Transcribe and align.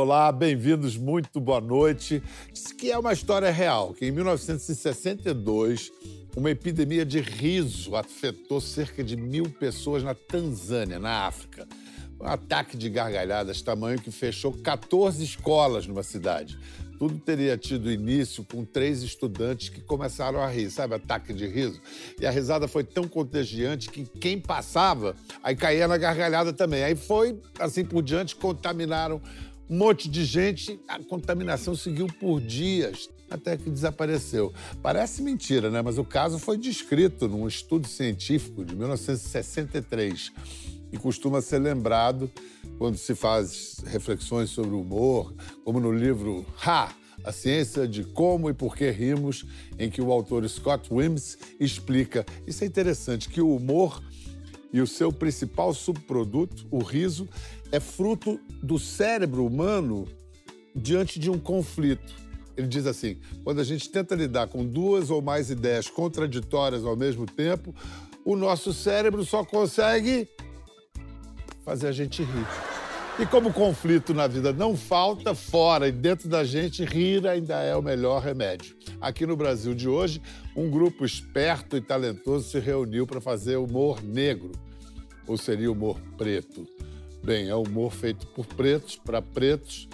Olá, 0.00 0.30
bem-vindos, 0.30 0.96
muito 0.96 1.40
boa 1.40 1.60
noite. 1.60 2.22
Diz 2.52 2.70
que 2.70 2.88
é 2.88 2.96
uma 2.96 3.12
história 3.12 3.50
real, 3.50 3.92
que 3.92 4.06
em 4.06 4.12
1962, 4.12 5.90
uma 6.36 6.52
epidemia 6.52 7.04
de 7.04 7.18
riso 7.18 7.96
afetou 7.96 8.60
cerca 8.60 9.02
de 9.02 9.16
mil 9.16 9.50
pessoas 9.50 10.04
na 10.04 10.14
Tanzânia, 10.14 11.00
na 11.00 11.26
África. 11.26 11.66
Um 12.20 12.26
ataque 12.26 12.76
de 12.76 12.88
gargalhadas 12.88 13.60
tamanho 13.60 14.00
que 14.00 14.12
fechou 14.12 14.52
14 14.52 15.24
escolas 15.24 15.88
numa 15.88 16.04
cidade. 16.04 16.56
Tudo 16.96 17.16
teria 17.18 17.56
tido 17.56 17.90
início 17.90 18.44
com 18.44 18.64
três 18.64 19.02
estudantes 19.02 19.68
que 19.68 19.80
começaram 19.80 20.40
a 20.40 20.48
rir, 20.48 20.68
sabe? 20.70 20.94
Ataque 20.94 21.32
de 21.32 21.46
riso. 21.46 21.80
E 22.20 22.26
a 22.26 22.30
risada 22.30 22.66
foi 22.66 22.82
tão 22.82 23.04
contagiante 23.04 23.88
que 23.88 24.04
quem 24.04 24.40
passava, 24.40 25.14
aí 25.42 25.54
caía 25.54 25.86
na 25.86 25.96
gargalhada 25.96 26.52
também. 26.52 26.82
Aí 26.82 26.96
foi, 26.96 27.40
assim 27.58 27.84
por 27.84 28.02
diante, 28.02 28.34
contaminaram 28.34 29.22
um 29.68 29.76
monte 29.76 30.08
de 30.08 30.24
gente. 30.24 30.80
A 30.88 30.98
contaminação 30.98 31.74
seguiu 31.74 32.06
por 32.06 32.40
dias, 32.40 33.08
até 33.30 33.56
que 33.56 33.70
desapareceu. 33.70 34.52
Parece 34.82 35.22
mentira, 35.22 35.70
né? 35.70 35.82
Mas 35.82 35.98
o 35.98 36.04
caso 36.04 36.38
foi 36.38 36.56
descrito 36.56 37.28
num 37.28 37.46
estudo 37.46 37.86
científico 37.86 38.64
de 38.64 38.74
1963 38.74 40.32
e 40.92 40.96
costuma 40.98 41.40
ser 41.40 41.58
lembrado 41.58 42.30
quando 42.78 42.96
se 42.96 43.14
faz 43.14 43.82
reflexões 43.86 44.50
sobre 44.50 44.74
o 44.74 44.80
humor, 44.80 45.34
como 45.64 45.80
no 45.80 45.92
livro 45.92 46.46
Ha! 46.64 46.94
A 47.24 47.32
Ciência 47.32 47.86
de 47.88 48.04
Como 48.04 48.48
e 48.48 48.54
Por 48.54 48.76
que 48.76 48.88
Rimos, 48.90 49.44
em 49.76 49.90
que 49.90 50.00
o 50.00 50.12
autor 50.12 50.48
Scott 50.48 50.88
Wims 50.88 51.36
explica. 51.58 52.24
Isso 52.46 52.62
é 52.62 52.66
interessante, 52.66 53.28
que 53.28 53.40
o 53.40 53.56
humor 53.56 54.00
e 54.72 54.80
o 54.80 54.86
seu 54.86 55.12
principal 55.12 55.72
subproduto, 55.72 56.66
o 56.70 56.82
riso, 56.82 57.28
é 57.72 57.80
fruto 57.80 58.40
do 58.62 58.78
cérebro 58.78 59.44
humano 59.44 60.06
diante 60.74 61.18
de 61.18 61.30
um 61.30 61.38
conflito. 61.38 62.14
Ele 62.56 62.66
diz 62.66 62.86
assim: 62.86 63.18
quando 63.44 63.60
a 63.60 63.64
gente 63.64 63.88
tenta 63.88 64.14
lidar 64.14 64.48
com 64.48 64.64
duas 64.64 65.10
ou 65.10 65.22
mais 65.22 65.50
ideias 65.50 65.88
contraditórias 65.88 66.84
ao 66.84 66.96
mesmo 66.96 67.24
tempo, 67.24 67.74
o 68.24 68.36
nosso 68.36 68.72
cérebro 68.72 69.24
só 69.24 69.44
consegue 69.44 70.28
fazer 71.64 71.88
a 71.88 71.92
gente 71.92 72.22
rir. 72.22 72.77
E 73.20 73.26
como 73.26 73.52
conflito 73.52 74.14
na 74.14 74.28
vida 74.28 74.52
não 74.52 74.76
falta, 74.76 75.34
fora 75.34 75.88
e 75.88 75.92
dentro 75.92 76.28
da 76.28 76.44
gente, 76.44 76.84
rir 76.84 77.26
ainda 77.26 77.60
é 77.60 77.74
o 77.74 77.82
melhor 77.82 78.22
remédio. 78.22 78.76
Aqui 79.00 79.26
no 79.26 79.36
Brasil 79.36 79.74
de 79.74 79.88
hoje, 79.88 80.22
um 80.54 80.70
grupo 80.70 81.04
esperto 81.04 81.76
e 81.76 81.80
talentoso 81.80 82.48
se 82.48 82.60
reuniu 82.60 83.08
para 83.08 83.20
fazer 83.20 83.56
humor 83.56 84.00
negro, 84.04 84.52
ou 85.26 85.36
seria 85.36 85.70
humor 85.70 86.00
preto. 86.16 86.64
Bem, 87.24 87.48
é 87.48 87.54
humor 87.56 87.92
feito 87.92 88.24
por 88.28 88.46
pretos, 88.46 88.94
para 88.94 89.20
pretos. 89.20 89.88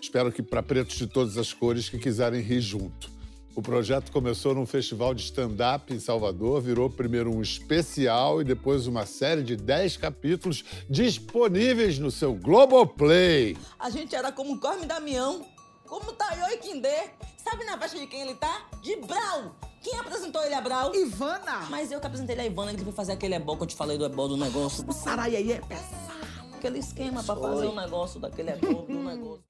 Espero 0.00 0.30
que 0.30 0.40
para 0.40 0.62
pretos 0.62 0.96
de 0.96 1.08
todas 1.08 1.36
as 1.36 1.52
cores 1.52 1.88
que 1.88 1.98
quiserem 1.98 2.40
rir 2.40 2.60
junto. 2.60 3.17
O 3.58 3.60
projeto 3.60 4.12
começou 4.12 4.54
num 4.54 4.64
festival 4.64 5.12
de 5.12 5.24
stand-up 5.24 5.92
em 5.92 5.98
Salvador, 5.98 6.60
virou 6.60 6.88
primeiro 6.88 7.34
um 7.34 7.42
especial 7.42 8.40
e 8.40 8.44
depois 8.44 8.86
uma 8.86 9.04
série 9.04 9.42
de 9.42 9.56
10 9.56 9.96
capítulos 9.96 10.64
disponíveis 10.88 11.98
no 11.98 12.08
seu 12.08 12.34
Globoplay. 12.34 13.56
A 13.76 13.90
gente 13.90 14.14
era 14.14 14.30
como 14.30 14.60
Corme 14.60 14.86
Damião, 14.86 15.44
como 15.88 16.12
Tayo 16.12 16.44
e 16.52 16.58
Kindê. 16.58 17.10
Sabe 17.36 17.64
na 17.64 17.76
festa 17.76 17.98
de 17.98 18.06
quem 18.06 18.20
ele 18.20 18.36
tá? 18.36 18.64
De 18.80 18.94
Brau. 18.94 19.56
Quem 19.82 19.98
apresentou 19.98 20.40
ele 20.44 20.54
a 20.54 20.60
Brau? 20.60 20.94
Ivana. 20.94 21.66
Mas 21.68 21.90
eu 21.90 21.98
que 21.98 22.06
apresentei 22.06 22.36
ele 22.36 22.42
a 22.42 22.46
Ivana, 22.46 22.70
que 22.70 22.76
ele 22.76 22.84
foi 22.84 22.92
fazer 22.92 23.10
aquele 23.10 23.34
ebó 23.34 23.56
que 23.56 23.64
eu 23.64 23.66
te 23.66 23.74
falei 23.74 23.98
do 23.98 24.04
ebó 24.04 24.28
do 24.28 24.36
negócio. 24.36 24.84
O 24.86 24.92
sarai 24.92 25.34
aí 25.34 25.50
é 25.50 25.60
pesado. 25.60 26.54
Aquele 26.54 26.78
esquema 26.78 27.24
pra 27.24 27.34
fazer 27.34 27.66
o 27.66 27.74
negócio 27.74 28.20
daquele 28.20 28.50
ebó 28.50 28.82
do 28.82 29.02
negócio. 29.02 29.42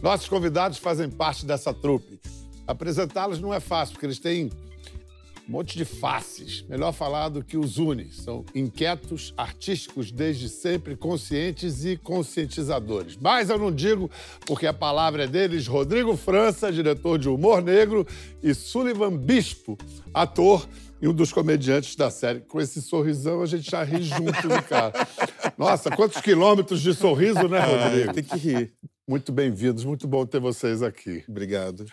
Nossos 0.00 0.30
convidados 0.30 0.78
fazem 0.78 1.10
parte 1.10 1.44
dessa 1.44 1.74
trupe. 1.74 2.39
Apresentá-los 2.70 3.40
não 3.40 3.52
é 3.52 3.58
fácil, 3.58 3.94
porque 3.94 4.06
eles 4.06 4.20
têm 4.20 4.50
um 5.48 5.52
monte 5.52 5.76
de 5.76 5.84
faces. 5.84 6.64
Melhor 6.68 6.92
falar 6.92 7.28
do 7.28 7.42
que 7.42 7.56
os 7.56 7.78
une. 7.78 8.12
São 8.12 8.44
inquietos, 8.54 9.34
artísticos 9.36 10.12
desde 10.12 10.48
sempre, 10.48 10.94
conscientes 10.94 11.84
e 11.84 11.96
conscientizadores. 11.96 13.18
Mas 13.20 13.50
eu 13.50 13.58
não 13.58 13.72
digo 13.72 14.08
porque 14.46 14.68
a 14.68 14.72
palavra 14.72 15.24
é 15.24 15.26
deles, 15.26 15.66
Rodrigo 15.66 16.16
França, 16.16 16.70
diretor 16.70 17.18
de 17.18 17.28
Humor 17.28 17.60
Negro, 17.60 18.06
e 18.40 18.54
Sullivan 18.54 19.16
Bispo, 19.16 19.76
ator 20.14 20.68
e 21.02 21.08
um 21.08 21.12
dos 21.12 21.32
comediantes 21.32 21.96
da 21.96 22.10
série. 22.10 22.40
Com 22.40 22.60
esse 22.60 22.80
sorrisão, 22.80 23.42
a 23.42 23.46
gente 23.46 23.68
já 23.68 23.82
ri 23.82 24.02
junto, 24.02 24.46
né, 24.46 24.62
cara? 24.62 24.92
Nossa, 25.58 25.90
quantos 25.90 26.20
quilômetros 26.20 26.80
de 26.80 26.94
sorriso, 26.94 27.48
né, 27.48 27.58
Rodrigo? 27.58 28.12
Tem 28.12 28.22
que 28.22 28.36
rir. 28.36 28.72
Muito 29.10 29.32
bem-vindos, 29.32 29.84
muito 29.84 30.06
bom 30.06 30.24
ter 30.24 30.38
vocês 30.38 30.84
aqui. 30.84 31.24
Obrigado. 31.28 31.84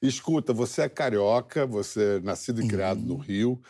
Escuta, 0.00 0.54
você 0.54 0.80
é 0.80 0.88
carioca, 0.88 1.66
você 1.66 2.16
é 2.16 2.20
nascido 2.20 2.62
e 2.62 2.66
criado 2.66 2.98
no 2.98 3.16
Rio. 3.16 3.60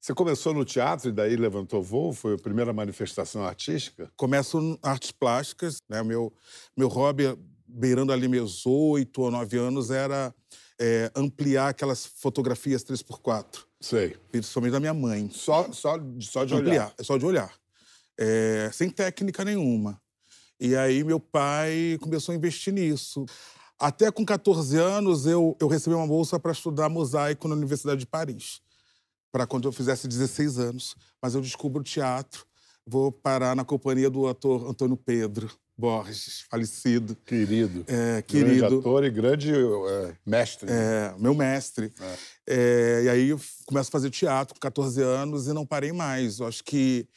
Você 0.00 0.12
começou 0.12 0.52
no 0.52 0.64
teatro 0.64 1.10
e 1.10 1.12
daí 1.12 1.36
levantou 1.36 1.80
voo? 1.80 2.12
Foi 2.12 2.34
a 2.34 2.38
primeira 2.38 2.72
manifestação 2.72 3.44
artística? 3.44 4.10
Começo 4.16 4.58
em 4.58 4.76
artes 4.82 5.12
plásticas, 5.12 5.80
né? 5.88 6.02
Meu, 6.02 6.32
meu 6.76 6.88
hobby, 6.88 7.38
beirando 7.68 8.12
ali 8.12 8.26
meus 8.26 8.66
oito 8.66 9.22
ou 9.22 9.30
nove 9.30 9.56
anos, 9.56 9.92
era 9.92 10.34
é, 10.76 11.08
ampliar 11.14 11.68
aquelas 11.68 12.04
fotografias 12.04 12.82
3x4. 12.82 13.64
Sei. 13.80 14.16
Principalmente 14.32 14.72
da 14.72 14.80
minha 14.80 14.94
mãe. 14.94 15.30
Só, 15.30 15.70
só, 15.70 15.96
só 16.18 16.44
de 16.44 16.52
olhar. 16.52 16.62
Ampliar, 16.62 16.94
é 16.98 17.02
só 17.04 17.16
de 17.16 17.24
olhar. 17.24 17.54
É, 18.18 18.68
sem 18.72 18.90
técnica 18.90 19.44
nenhuma. 19.44 20.02
E 20.60 20.76
aí 20.76 21.02
meu 21.02 21.18
pai 21.18 21.98
começou 22.00 22.32
a 22.32 22.36
investir 22.36 22.72
nisso. 22.72 23.24
Até 23.78 24.10
com 24.10 24.24
14 24.24 24.76
anos, 24.76 25.26
eu, 25.26 25.56
eu 25.58 25.66
recebi 25.66 25.96
uma 25.96 26.06
bolsa 26.06 26.38
para 26.38 26.52
estudar 26.52 26.90
mosaico 26.90 27.48
na 27.48 27.54
Universidade 27.54 28.00
de 28.00 28.06
Paris, 28.06 28.60
para 29.32 29.46
quando 29.46 29.66
eu 29.66 29.72
fizesse 29.72 30.06
16 30.06 30.58
anos. 30.58 30.96
Mas 31.22 31.34
eu 31.34 31.40
descubro 31.40 31.80
o 31.80 31.84
teatro, 31.84 32.44
vou 32.86 33.10
parar 33.10 33.56
na 33.56 33.64
companhia 33.64 34.10
do 34.10 34.28
ator 34.28 34.68
Antônio 34.68 34.98
Pedro 34.98 35.50
Borges, 35.80 36.44
falecido. 36.50 37.16
Querido. 37.24 37.84
É, 37.88 38.22
Grande 38.22 38.26
querido. 38.26 38.78
ator 38.80 39.02
e 39.02 39.10
grande 39.10 39.50
é, 39.50 40.14
mestre. 40.26 40.70
né? 40.70 40.76
É, 40.76 41.14
meu 41.18 41.34
mestre. 41.34 41.90
É, 42.46 43.02
e 43.04 43.08
aí 43.08 43.28
eu 43.30 43.40
começo 43.64 43.88
a 43.88 43.92
fazer 43.92 44.10
teatro 44.10 44.54
com 44.54 44.60
14 44.60 45.00
anos 45.00 45.48
e 45.48 45.54
não 45.54 45.64
parei 45.64 45.90
mais. 45.90 46.38
Eu 46.38 46.46
acho 46.46 46.62
que, 46.62 47.08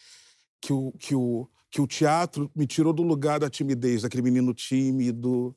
que, 0.61 0.71
o, 0.71 0.93
que, 0.93 1.13
o, 1.13 1.45
que 1.73 1.81
o 1.81 1.87
teatro 1.87 2.51
me 2.55 2.67
tirou 2.67 2.93
do 2.93 3.01
lugar 3.01 3.39
da 3.39 3.49
timidez, 3.49 4.03
daquele 4.03 4.21
menino 4.21 4.53
tímido. 4.53 5.55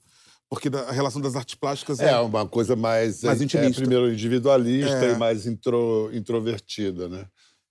Porque 0.49 0.71
da- 0.71 0.89
a 0.89 0.93
relação 0.93 1.21
das 1.21 1.37
artes 1.37 1.55
plásticas 1.57 2.01
É 2.01 2.19
uma 2.21 2.47
coisa 2.49 2.75
mais, 2.75 3.23
Mais 3.23 3.41
é, 3.41 3.45
intimista. 3.45 3.83
primeiro 3.83 4.11
individualista 4.11 5.05
É. 5.05 5.13
e 5.13 5.17
mais 5.17 5.45
intro- 5.47 6.09
introvertida, 6.15 7.07
né? 7.07 7.27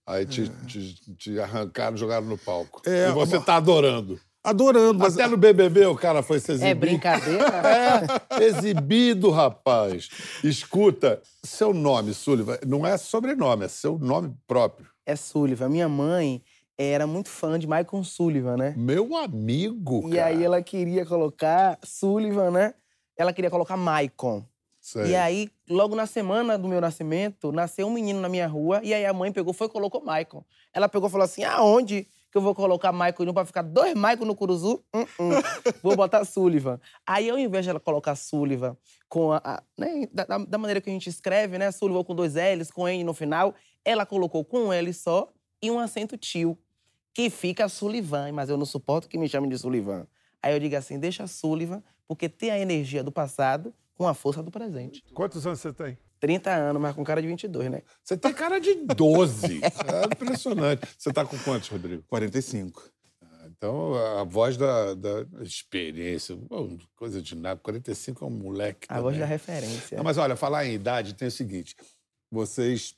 Aí 0.08 0.28
te, 0.28 0.48
te, 0.68 0.94
te 1.18 1.40
arrancaram, 1.40 1.98
jogaram 1.98 2.28
no 2.28 2.38
palco. 2.38 2.82
É, 2.86 3.10
e 3.10 3.12
você 3.14 3.38
uma- 3.38 3.46
tá 3.46 3.56
adorando. 3.56 4.20
adorando. 4.44 5.00
Mas 5.00 5.16
Até 5.16 5.28
no 5.28 5.38
BBB 5.38 5.88
o 5.88 5.96
cara 5.96 6.22
foi 6.22 6.40
se 6.40 6.52
exibir. 6.52 6.70
É 6.70 6.76
brincadeira? 6.76 7.46
É, 8.40 8.44
exibido, 8.44 9.32
rapaz. 9.32 10.08
Escuta, 10.44 11.20
seu 11.44 11.74
nome, 11.74 12.14
Sullivan, 12.14 12.60
não 12.68 12.86
é 12.86 12.96
sobrenome, 12.98 13.66
é 13.66 13.68
seu 13.68 13.98
nome 13.98 14.32
próprio. 14.46 14.86
É 15.06 15.16
Sullivan. 15.16 15.70
Minha 15.70 15.90
mãe 15.90 16.44
era 16.78 17.08
muito 17.08 17.30
fã 17.30 17.58
de 17.58 17.68
Michael 17.68 18.04
Sullivan, 18.04 18.58
né? 18.58 18.74
Meu 18.78 19.16
amigo, 19.16 20.10
E 20.10 20.16
cara. 20.16 20.28
aí 20.28 20.44
ela 20.44 20.62
queria 20.62 21.06
colocar 21.06 21.80
Sullivan, 21.84 22.52
né? 22.52 22.74
Ela 23.18 23.32
queria 23.34 23.50
colocar 23.50 23.78
Maicon. 23.78 24.44
Sei. 24.82 25.08
E 25.12 25.16
aí, 25.16 25.50
logo 25.70 25.96
na 25.96 26.06
semana 26.06 26.58
do 26.58 26.68
meu 26.68 26.80
nascimento, 26.80 27.52
nasceu 27.52 27.88
um 27.88 27.92
menino 27.92 28.20
na 28.22 28.30
minha 28.30 28.48
rua, 28.48 28.82
e 28.84 28.94
aí 28.94 29.04
a 29.06 29.14
mãe 29.14 29.32
pegou, 29.32 29.52
foi 29.54 29.66
e 29.68 29.70
colocou 29.70 30.04
Maicon. 30.04 30.44
Ela 30.74 30.88
pegou 30.88 31.08
e 31.10 31.12
falou 31.12 31.26
assim: 31.26 31.44
aonde 31.44 32.08
que 32.32 32.38
eu 32.38 32.42
vou 32.42 32.54
colocar 32.54 32.92
não 32.92 33.34
pra 33.34 33.46
ficar 33.46 33.62
dois 33.64 33.96
Maicon 33.96 34.26
no 34.26 34.36
Curuzu? 34.36 34.84
Hum, 34.94 35.06
hum. 35.20 35.30
Vou 35.82 35.96
botar 35.96 36.24
Sullivan. 36.26 36.80
Aí, 37.08 37.30
ao 37.30 37.40
invés 37.40 37.64
de 37.64 37.70
ela 37.72 37.80
colocar 37.80 38.14
Sullivan 38.16 38.78
com 39.08 39.32
a. 39.32 39.38
a- 39.44 39.64
né, 39.78 40.08
da, 40.14 40.26
da- 40.26 40.38
da 40.40 40.58
maneira 40.58 40.82
que 40.82 40.90
a 40.90 40.94
gente 40.94 41.10
escreve, 41.10 41.58
né? 41.58 41.72
Sullivan 41.72 42.04
com 42.04 42.14
dois 42.14 42.34
L's, 42.36 42.70
com 42.70 42.88
N 42.88 43.04
no 43.06 43.14
final, 43.14 43.56
ela 43.84 44.06
colocou 44.06 44.44
com 44.46 44.66
um 44.66 44.74
L 44.74 44.94
só 44.94 45.32
e 45.64 45.72
um 45.72 45.80
acento 45.80 46.16
tio, 46.18 46.56
que 47.16 47.30
fica 47.30 47.70
Sullivan, 47.70 48.34
mas 48.34 48.50
eu 48.50 48.58
não 48.58 48.66
suporto 48.66 49.08
que 49.08 49.18
me 49.18 49.30
chamem 49.30 49.50
de 49.50 49.58
Sullivan. 49.58 50.06
Aí 50.44 50.54
eu 50.54 50.60
digo 50.60 50.76
assim: 50.76 51.00
deixa 51.00 51.26
Sullivan, 51.26 51.82
porque 52.08 52.28
tem 52.28 52.52
a 52.52 52.60
energia 52.60 53.02
do 53.02 53.12
passado 53.12 53.74
com 53.96 54.06
a 54.06 54.14
força 54.14 54.44
do 54.44 54.52
presente. 54.52 55.02
Quantos 55.14 55.48
anos 55.48 55.62
você 55.62 55.72
tem? 55.72 55.98
30 56.20 56.52
anos, 56.52 56.82
mas 56.82 56.94
com 56.94 57.04
cara 57.04 57.22
de 57.22 57.28
22, 57.28 57.72
né? 57.72 57.82
Você 58.04 58.18
tem 58.18 58.34
cara 58.34 58.60
de 58.60 58.76
12. 58.76 59.62
é 59.64 60.06
impressionante. 60.14 60.82
Você 60.98 61.12
tá 61.14 61.26
com 61.26 61.38
quantos, 61.40 61.70
Rodrigo? 61.70 62.04
45. 62.08 62.92
Então, 63.48 63.96
a 64.20 64.24
voz 64.26 64.58
da, 64.58 64.94
da 64.94 65.26
experiência, 65.42 66.38
coisa 66.98 67.22
de 67.22 67.36
nada. 67.36 67.60
45 67.62 68.26
é 68.26 68.28
um 68.28 68.32
moleque. 68.32 68.88
A 68.90 69.00
voz 69.00 69.16
também. 69.16 69.20
da 69.22 69.26
referência. 69.26 69.96
Não, 69.96 70.04
mas 70.04 70.18
olha, 70.18 70.36
falar 70.36 70.66
em 70.66 70.74
idade 70.74 71.14
tem 71.14 71.30
o 71.30 71.32
seguinte: 71.32 71.76
vocês 72.30 72.96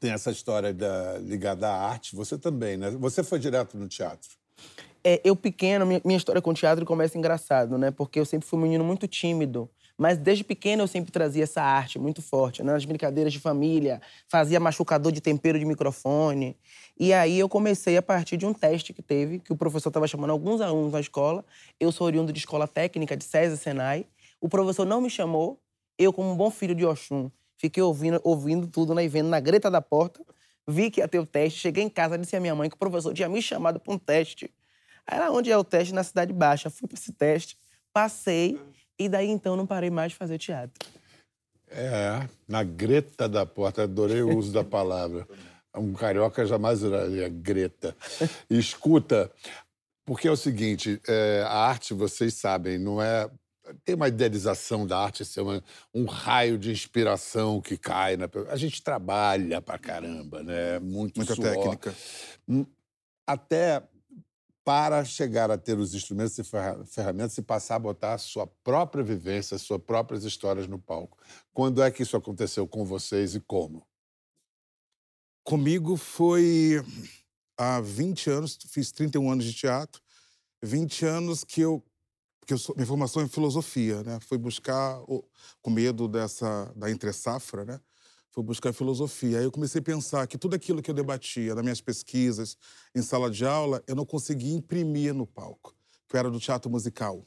têm 0.00 0.12
essa 0.12 0.30
história 0.30 0.72
da, 0.72 1.18
ligada 1.18 1.68
à 1.68 1.88
arte, 1.88 2.14
você 2.16 2.38
também, 2.38 2.76
né? 2.76 2.90
Você 2.90 3.22
foi 3.22 3.38
direto 3.38 3.76
no 3.76 3.88
teatro. 3.88 4.30
É, 5.04 5.20
eu 5.24 5.34
pequeno, 5.34 5.84
minha, 5.84 6.00
minha 6.04 6.16
história 6.16 6.40
com 6.40 6.54
teatro 6.54 6.84
começa 6.84 7.18
engraçado, 7.18 7.76
né? 7.76 7.90
Porque 7.90 8.20
eu 8.20 8.24
sempre 8.24 8.46
fui 8.46 8.58
um 8.58 8.62
menino 8.62 8.84
muito 8.84 9.08
tímido. 9.08 9.68
Mas 9.98 10.18
desde 10.18 10.42
pequeno 10.42 10.82
eu 10.82 10.88
sempre 10.88 11.12
trazia 11.12 11.44
essa 11.44 11.62
arte 11.62 11.98
muito 11.98 12.22
forte, 12.22 12.62
né? 12.62 12.72
nas 12.72 12.84
brincadeiras 12.84 13.32
de 13.32 13.38
família, 13.38 14.00
fazia 14.28 14.58
machucador 14.58 15.12
de 15.12 15.20
tempero 15.20 15.58
de 15.58 15.64
microfone. 15.64 16.56
E 16.98 17.12
aí 17.12 17.38
eu 17.38 17.48
comecei 17.48 17.96
a 17.96 18.02
partir 18.02 18.36
de 18.36 18.46
um 18.46 18.52
teste 18.52 18.92
que 18.92 19.02
teve, 19.02 19.38
que 19.38 19.52
o 19.52 19.56
professor 19.56 19.90
estava 19.90 20.08
chamando 20.08 20.30
alguns 20.30 20.60
alunos 20.60 20.92
na 20.92 21.00
escola. 21.00 21.44
Eu 21.78 21.92
sou 21.92 22.06
oriundo 22.06 22.32
de 22.32 22.38
escola 22.38 22.66
técnica 22.66 23.16
de 23.16 23.24
César 23.24 23.56
Senai. 23.56 24.06
O 24.40 24.48
professor 24.48 24.84
não 24.84 25.00
me 25.00 25.10
chamou, 25.10 25.60
eu, 25.98 26.12
como 26.12 26.32
um 26.32 26.36
bom 26.36 26.50
filho 26.50 26.74
de 26.74 26.84
Oxum, 26.84 27.30
fiquei 27.62 27.80
ouvindo, 27.80 28.20
ouvindo 28.24 28.66
tudo 28.66 28.92
né, 28.92 29.04
e 29.04 29.08
vendo 29.08 29.28
na 29.28 29.38
greta 29.38 29.70
da 29.70 29.80
porta. 29.80 30.20
Vi 30.66 30.90
que 30.90 31.00
ia 31.00 31.06
ter 31.06 31.20
o 31.20 31.26
teste, 31.26 31.60
cheguei 31.60 31.84
em 31.84 31.88
casa, 31.88 32.18
disse 32.18 32.34
à 32.34 32.40
minha 32.40 32.54
mãe 32.56 32.68
que 32.68 32.74
o 32.74 32.78
professor 32.78 33.14
tinha 33.14 33.28
me 33.28 33.40
chamado 33.40 33.78
para 33.78 33.94
um 33.94 33.98
teste. 33.98 34.52
Era 35.08 35.30
onde 35.30 35.50
é 35.50 35.56
o 35.56 35.62
teste, 35.62 35.94
na 35.94 36.02
Cidade 36.02 36.32
Baixa. 36.32 36.70
Fui 36.70 36.88
para 36.88 36.98
esse 36.98 37.12
teste, 37.12 37.56
passei 37.92 38.60
e 38.98 39.08
daí 39.08 39.28
então 39.28 39.56
não 39.56 39.66
parei 39.66 39.90
mais 39.90 40.10
de 40.10 40.18
fazer 40.18 40.38
teatro. 40.38 40.88
É, 41.68 42.28
na 42.48 42.64
greta 42.64 43.28
da 43.28 43.46
porta, 43.46 43.84
adorei 43.84 44.22
o 44.22 44.36
uso 44.36 44.52
da 44.52 44.64
palavra. 44.64 45.26
Um 45.74 45.94
carioca 45.94 46.44
jamais 46.44 46.82
iraria 46.82 47.28
greta. 47.28 47.96
Escuta, 48.50 49.30
porque 50.04 50.26
é 50.26 50.30
o 50.30 50.36
seguinte, 50.36 51.00
é, 51.08 51.44
a 51.46 51.54
arte, 51.54 51.94
vocês 51.94 52.34
sabem, 52.34 52.76
não 52.78 53.00
é 53.00 53.30
tem 53.84 53.94
uma 53.94 54.08
idealização 54.08 54.86
da 54.86 54.98
arte 54.98 55.24
ser 55.24 55.42
um 55.94 56.04
raio 56.04 56.58
de 56.58 56.70
inspiração 56.70 57.60
que 57.60 57.76
cai 57.76 58.16
na 58.16 58.28
a 58.48 58.56
gente 58.56 58.82
trabalha 58.82 59.60
pra 59.60 59.78
caramba 59.78 60.42
né 60.42 60.78
muito 60.78 61.16
muita 61.16 61.34
suor. 61.34 61.52
técnica 61.52 61.94
Hum, 62.48 62.66
até 63.26 63.82
para 64.64 65.04
chegar 65.04 65.50
a 65.50 65.58
ter 65.58 65.76
os 65.78 65.94
instrumentos 65.94 66.38
e 66.38 66.44
ferra- 66.44 66.84
ferramentas 66.84 67.36
e 67.36 67.42
passar 67.42 67.76
a 67.76 67.80
botar 67.80 68.14
a 68.14 68.18
sua 68.18 68.46
própria 68.46 69.02
vivência, 69.02 69.56
as 69.56 69.62
suas 69.62 69.82
próprias 69.82 70.24
histórias 70.24 70.68
no 70.68 70.78
palco. 70.78 71.18
Quando 71.52 71.82
é 71.82 71.90
que 71.90 72.02
isso 72.02 72.16
aconteceu 72.16 72.66
com 72.66 72.84
vocês 72.84 73.34
e 73.34 73.40
como? 73.40 73.84
Comigo 75.44 75.96
foi 75.96 76.76
há 77.58 77.80
20 77.80 78.30
anos, 78.30 78.56
fiz 78.68 78.92
31 78.92 79.30
anos 79.32 79.44
de 79.44 79.52
teatro, 79.52 80.00
20 80.62 81.04
anos 81.04 81.42
que 81.42 81.60
eu. 81.60 81.84
Porque 82.42 82.58
sou, 82.58 82.74
minha 82.74 82.86
formação 82.86 83.22
é 83.22 83.24
em 83.24 83.28
filosofia, 83.28 84.02
né? 84.02 84.18
Fui 84.20 84.36
buscar, 84.36 85.00
com 85.62 85.70
medo 85.70 86.08
dessa, 86.08 86.72
da 86.74 86.90
entre-safra, 86.90 87.64
né? 87.64 87.80
Fui 88.32 88.42
buscar 88.42 88.72
filosofia. 88.72 89.38
Aí 89.38 89.44
eu 89.44 89.52
comecei 89.52 89.78
a 89.78 89.84
pensar 89.84 90.26
que 90.26 90.36
tudo 90.36 90.56
aquilo 90.56 90.82
que 90.82 90.90
eu 90.90 90.94
debatia 90.94 91.54
nas 91.54 91.62
minhas 91.62 91.80
pesquisas, 91.80 92.58
em 92.92 93.00
sala 93.00 93.30
de 93.30 93.46
aula, 93.46 93.80
eu 93.86 93.94
não 93.94 94.04
conseguia 94.04 94.52
imprimir 94.52 95.14
no 95.14 95.24
palco, 95.24 95.72
que 96.08 96.16
eu 96.16 96.18
era 96.18 96.28
do 96.28 96.40
teatro 96.40 96.68
musical. 96.68 97.24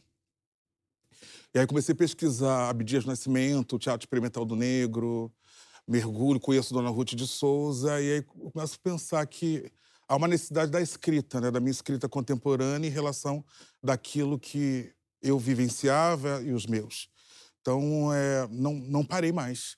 E 1.54 1.60
aí 1.60 1.66
comecei 1.66 1.94
a 1.94 1.98
pesquisar 1.98 2.70
Abdias 2.70 3.06
Nascimento, 3.06 3.80
Teatro 3.80 4.04
Experimental 4.04 4.44
do 4.44 4.58
Negro, 4.58 5.32
mergulho, 5.88 6.42
conheço 6.42 6.74
Dona 6.74 6.90
Ruth 6.90 7.14
de 7.16 7.26
Souza, 7.26 8.02
e 8.02 8.16
aí 8.16 8.22
começo 8.52 8.76
a 8.76 8.84
pensar 8.84 9.26
que 9.28 9.72
há 10.08 10.18
uma 10.18 10.28
necessidade 10.28 10.72
da 10.72 10.82
escrita, 10.82 11.40
né, 11.40 11.50
da 11.50 11.62
minha 11.62 11.72
escrita 11.72 12.10
contemporânea 12.10 12.88
em 12.88 12.92
relação 12.92 13.46
daquilo 13.82 14.38
que 14.38 14.94
eu 15.25 15.39
vivenciava 15.39 16.42
e 16.44 16.51
os 16.54 16.66
meus. 16.66 17.10
Então, 17.62 18.13
é, 18.13 18.48
não, 18.51 18.74
não 18.75 19.04
parei 19.04 19.31
mais. 19.31 19.75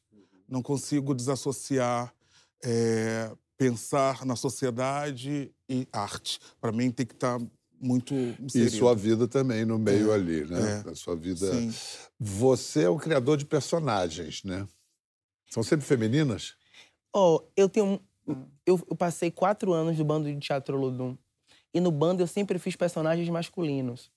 Não 0.48 0.62
consigo 0.62 1.14
desassociar 1.16 2.14
é, 2.64 3.32
pensar 3.58 4.26
na 4.26 4.36
sociedade 4.36 5.52
e 5.70 5.88
arte. 5.92 6.40
Para 6.60 6.72
mim, 6.72 6.92
tem 6.92 7.06
que 7.06 7.14
estar 7.14 7.40
muito 7.80 8.14
E 8.14 8.36
inserido. 8.42 8.72
sua 8.78 8.94
vida 8.96 9.28
também 9.28 9.64
no 9.66 9.78
meio 9.80 10.12
É, 10.12 10.16
ali, 10.16 10.46
né? 10.46 10.84
é. 10.86 10.90
A 10.90 10.96
sua 10.96 11.16
vida. 11.16 11.52
Sim. 11.54 11.74
Você 12.20 12.84
é 12.84 12.90
o 12.90 12.98
criador 12.98 13.38
de 13.38 13.46
personagens, 13.46 14.44
né? 14.44 14.68
São 15.50 15.64
sempre 15.64 15.86
femininas? 15.86 16.56
Ó, 17.14 17.42
eu 17.56 17.70
tenho. 17.70 17.86
um- 18.28 18.46
Eu, 18.66 18.76
eu 18.90 18.96
passei 18.98 19.32
quatro 19.32 19.72
anos 19.72 19.98
no 19.98 20.04
bando 20.04 20.28
de 20.32 20.38
teatro 20.40 20.76
Ludum. 20.78 21.16
E 21.74 21.80
no 21.80 21.90
bando 21.92 22.22
eu 22.22 22.28
sempre 22.28 22.60
fiz 22.60 22.76
personagens 22.76 23.30
masculinos. 23.30 24.12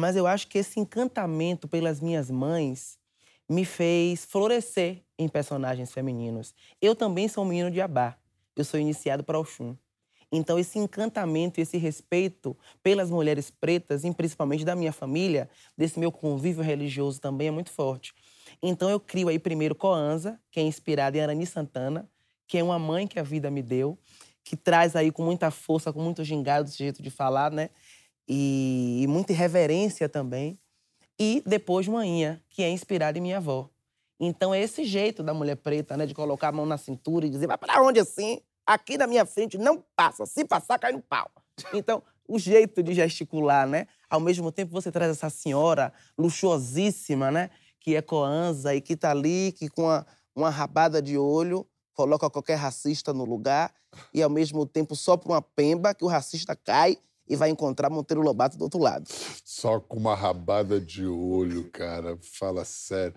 Mas 0.00 0.16
eu 0.16 0.26
acho 0.26 0.48
que 0.48 0.56
esse 0.56 0.80
encantamento 0.80 1.68
pelas 1.68 2.00
minhas 2.00 2.30
mães 2.30 2.98
me 3.46 3.66
fez 3.66 4.24
florescer 4.24 5.02
em 5.18 5.28
personagens 5.28 5.92
femininos. 5.92 6.54
Eu 6.80 6.94
também 6.96 7.28
sou 7.28 7.44
um 7.44 7.46
menino 7.46 7.70
de 7.70 7.82
Abá. 7.82 8.16
Eu 8.56 8.64
sou 8.64 8.80
iniciado 8.80 9.22
para 9.22 9.38
Oxum. 9.38 9.76
Então, 10.32 10.58
esse 10.58 10.78
encantamento 10.78 11.60
e 11.60 11.62
esse 11.62 11.76
respeito 11.76 12.56
pelas 12.82 13.10
mulheres 13.10 13.50
pretas, 13.50 14.02
e 14.02 14.14
principalmente 14.14 14.64
da 14.64 14.74
minha 14.74 14.92
família, 14.92 15.50
desse 15.76 15.98
meu 15.98 16.10
convívio 16.10 16.62
religioso 16.62 17.20
também 17.20 17.48
é 17.48 17.50
muito 17.50 17.70
forte. 17.70 18.14
Então, 18.62 18.88
eu 18.88 18.98
crio 18.98 19.28
aí 19.28 19.38
primeiro 19.38 19.74
Coanza, 19.74 20.40
que 20.50 20.60
é 20.60 20.62
inspirada 20.62 21.18
em 21.18 21.20
Arani 21.20 21.44
Santana, 21.44 22.08
que 22.46 22.56
é 22.56 22.62
uma 22.62 22.78
mãe 22.78 23.06
que 23.06 23.18
a 23.18 23.22
vida 23.22 23.50
me 23.50 23.60
deu, 23.60 23.98
que 24.42 24.56
traz 24.56 24.96
aí 24.96 25.12
com 25.12 25.22
muita 25.22 25.50
força, 25.50 25.92
com 25.92 26.00
muito 26.00 26.24
gingado 26.24 26.68
esse 26.68 26.78
jeito 26.78 27.02
de 27.02 27.10
falar, 27.10 27.50
né? 27.50 27.68
E, 28.32 29.02
e 29.02 29.06
muita 29.08 29.32
irreverência 29.32 30.08
também. 30.08 30.56
E 31.18 31.42
depois 31.44 31.88
Maninha, 31.88 32.40
que 32.48 32.62
é 32.62 32.70
inspirada 32.70 33.18
em 33.18 33.20
minha 33.20 33.38
avó. 33.38 33.68
Então 34.20 34.54
é 34.54 34.60
esse 34.60 34.84
jeito 34.84 35.20
da 35.20 35.34
mulher 35.34 35.56
preta, 35.56 35.96
né? 35.96 36.06
De 36.06 36.14
colocar 36.14 36.48
a 36.48 36.52
mão 36.52 36.64
na 36.64 36.78
cintura 36.78 37.26
e 37.26 37.28
dizer, 37.28 37.48
vai 37.48 37.58
pra 37.58 37.82
onde 37.82 37.98
assim? 37.98 38.40
Aqui 38.64 38.96
na 38.96 39.08
minha 39.08 39.26
frente 39.26 39.58
não 39.58 39.82
passa. 39.96 40.24
Se 40.26 40.44
passar, 40.44 40.78
cai 40.78 40.92
no 40.92 41.02
pau. 41.02 41.28
Então, 41.74 42.04
o 42.28 42.38
jeito 42.38 42.84
de 42.84 42.94
gesticular, 42.94 43.66
né? 43.66 43.88
Ao 44.08 44.20
mesmo 44.20 44.52
tempo, 44.52 44.70
você 44.70 44.92
traz 44.92 45.10
essa 45.10 45.28
senhora 45.28 45.92
luxuosíssima, 46.16 47.32
né? 47.32 47.50
Que 47.80 47.96
é 47.96 48.02
Coanza 48.02 48.72
e 48.76 48.80
que 48.80 48.94
tá 48.94 49.10
ali, 49.10 49.52
que 49.58 49.68
com 49.68 49.82
uma, 49.82 50.06
uma 50.36 50.50
rabada 50.50 51.02
de 51.02 51.18
olho, 51.18 51.66
coloca 51.94 52.30
qualquer 52.30 52.54
racista 52.54 53.12
no 53.12 53.24
lugar 53.24 53.74
e, 54.14 54.22
ao 54.22 54.30
mesmo 54.30 54.64
tempo, 54.64 54.94
sopra 54.94 55.32
uma 55.32 55.42
pemba 55.42 55.92
que 55.92 56.04
o 56.04 56.08
racista 56.08 56.54
cai 56.54 56.96
e 57.30 57.36
vai 57.36 57.48
encontrar 57.48 57.88
Monteiro 57.88 58.20
Lobato 58.20 58.58
do 58.58 58.64
outro 58.64 58.80
lado. 58.80 59.04
Só 59.44 59.78
com 59.80 59.96
uma 59.98 60.14
rabada 60.14 60.80
de 60.80 61.06
olho, 61.06 61.70
cara. 61.70 62.18
Fala 62.38 62.64
sério. 62.64 63.14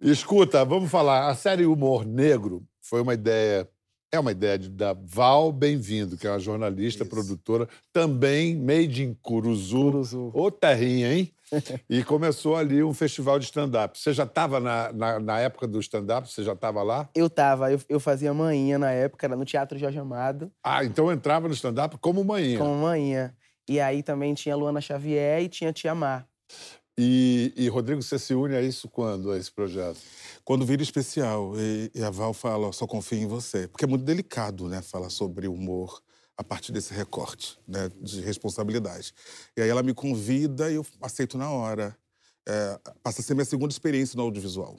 Escuta, 0.00 0.64
vamos 0.64 0.90
falar. 0.90 1.28
A 1.30 1.34
série 1.34 1.64
Humor 1.64 2.04
Negro 2.04 2.62
foi 2.82 3.00
uma 3.00 3.14
ideia. 3.14 3.68
É 4.12 4.18
uma 4.20 4.30
ideia 4.30 4.56
de, 4.56 4.68
da 4.68 4.92
Val 4.92 5.50
Bem-vindo, 5.50 6.16
que 6.16 6.24
é 6.26 6.30
uma 6.30 6.38
jornalista, 6.38 7.02
Isso. 7.02 7.10
produtora, 7.10 7.68
também 7.92 8.54
made 8.56 9.02
in 9.02 9.12
Curuzu. 9.20 9.76
Curuzu. 9.90 10.30
Ô, 10.32 10.50
terrinha, 10.52 11.12
hein? 11.12 11.32
e 11.90 12.02
começou 12.04 12.54
ali 12.56 12.82
um 12.84 12.94
festival 12.94 13.40
de 13.40 13.46
stand-up. 13.46 13.98
Você 13.98 14.12
já 14.12 14.22
estava 14.22 14.60
na, 14.60 14.92
na, 14.92 15.18
na 15.18 15.40
época 15.40 15.66
do 15.66 15.80
stand-up? 15.80 16.30
Você 16.30 16.44
já 16.44 16.52
estava 16.52 16.82
lá? 16.84 17.08
Eu 17.12 17.28
tava, 17.28 17.72
eu, 17.72 17.80
eu 17.88 17.98
fazia 17.98 18.32
manhinha 18.32 18.78
na 18.78 18.92
época, 18.92 19.26
era 19.26 19.34
no 19.36 19.44
Teatro 19.44 19.76
Jorge 19.78 19.98
Amado, 19.98 20.50
Ah, 20.62 20.84
então 20.84 21.06
eu 21.06 21.12
entrava 21.12 21.48
no 21.48 21.54
stand-up 21.54 21.96
como 21.98 22.24
manhinha. 22.24 22.58
como 22.58 22.74
manhinha. 22.76 23.34
E 23.68 23.80
aí 23.80 24.02
também 24.02 24.34
tinha 24.34 24.56
Luana 24.56 24.80
Xavier 24.80 25.42
e 25.42 25.48
tinha 25.48 25.72
Tia 25.72 25.94
Mar. 25.94 26.28
E, 26.96 27.52
e, 27.56 27.68
Rodrigo, 27.68 28.00
você 28.02 28.18
se 28.18 28.34
une 28.34 28.54
a 28.54 28.62
isso 28.62 28.88
quando, 28.88 29.32
a 29.32 29.38
esse 29.38 29.50
projeto? 29.50 29.98
Quando 30.44 30.64
vira 30.64 30.82
especial, 30.82 31.52
e, 31.58 31.90
e 31.92 32.04
a 32.04 32.10
Val 32.10 32.32
fala, 32.32 32.72
só 32.72 32.86
confio 32.86 33.18
em 33.18 33.26
você. 33.26 33.66
Porque 33.66 33.84
é 33.84 33.88
muito 33.88 34.04
delicado, 34.04 34.68
né, 34.68 34.80
falar 34.80 35.10
sobre 35.10 35.48
humor 35.48 36.00
a 36.36 36.44
partir 36.44 36.72
desse 36.72 36.92
recorte 36.92 37.58
né, 37.66 37.90
de 38.00 38.20
responsabilidade. 38.20 39.12
E 39.56 39.62
aí 39.62 39.68
ela 39.68 39.82
me 39.82 39.94
convida 39.94 40.70
e 40.70 40.76
eu 40.76 40.86
aceito 41.00 41.38
na 41.38 41.50
hora. 41.50 41.96
É, 42.46 42.78
passa 43.02 43.20
a 43.20 43.24
ser 43.24 43.34
minha 43.34 43.44
segunda 43.44 43.72
experiência 43.72 44.16
no 44.16 44.22
audiovisual. 44.22 44.78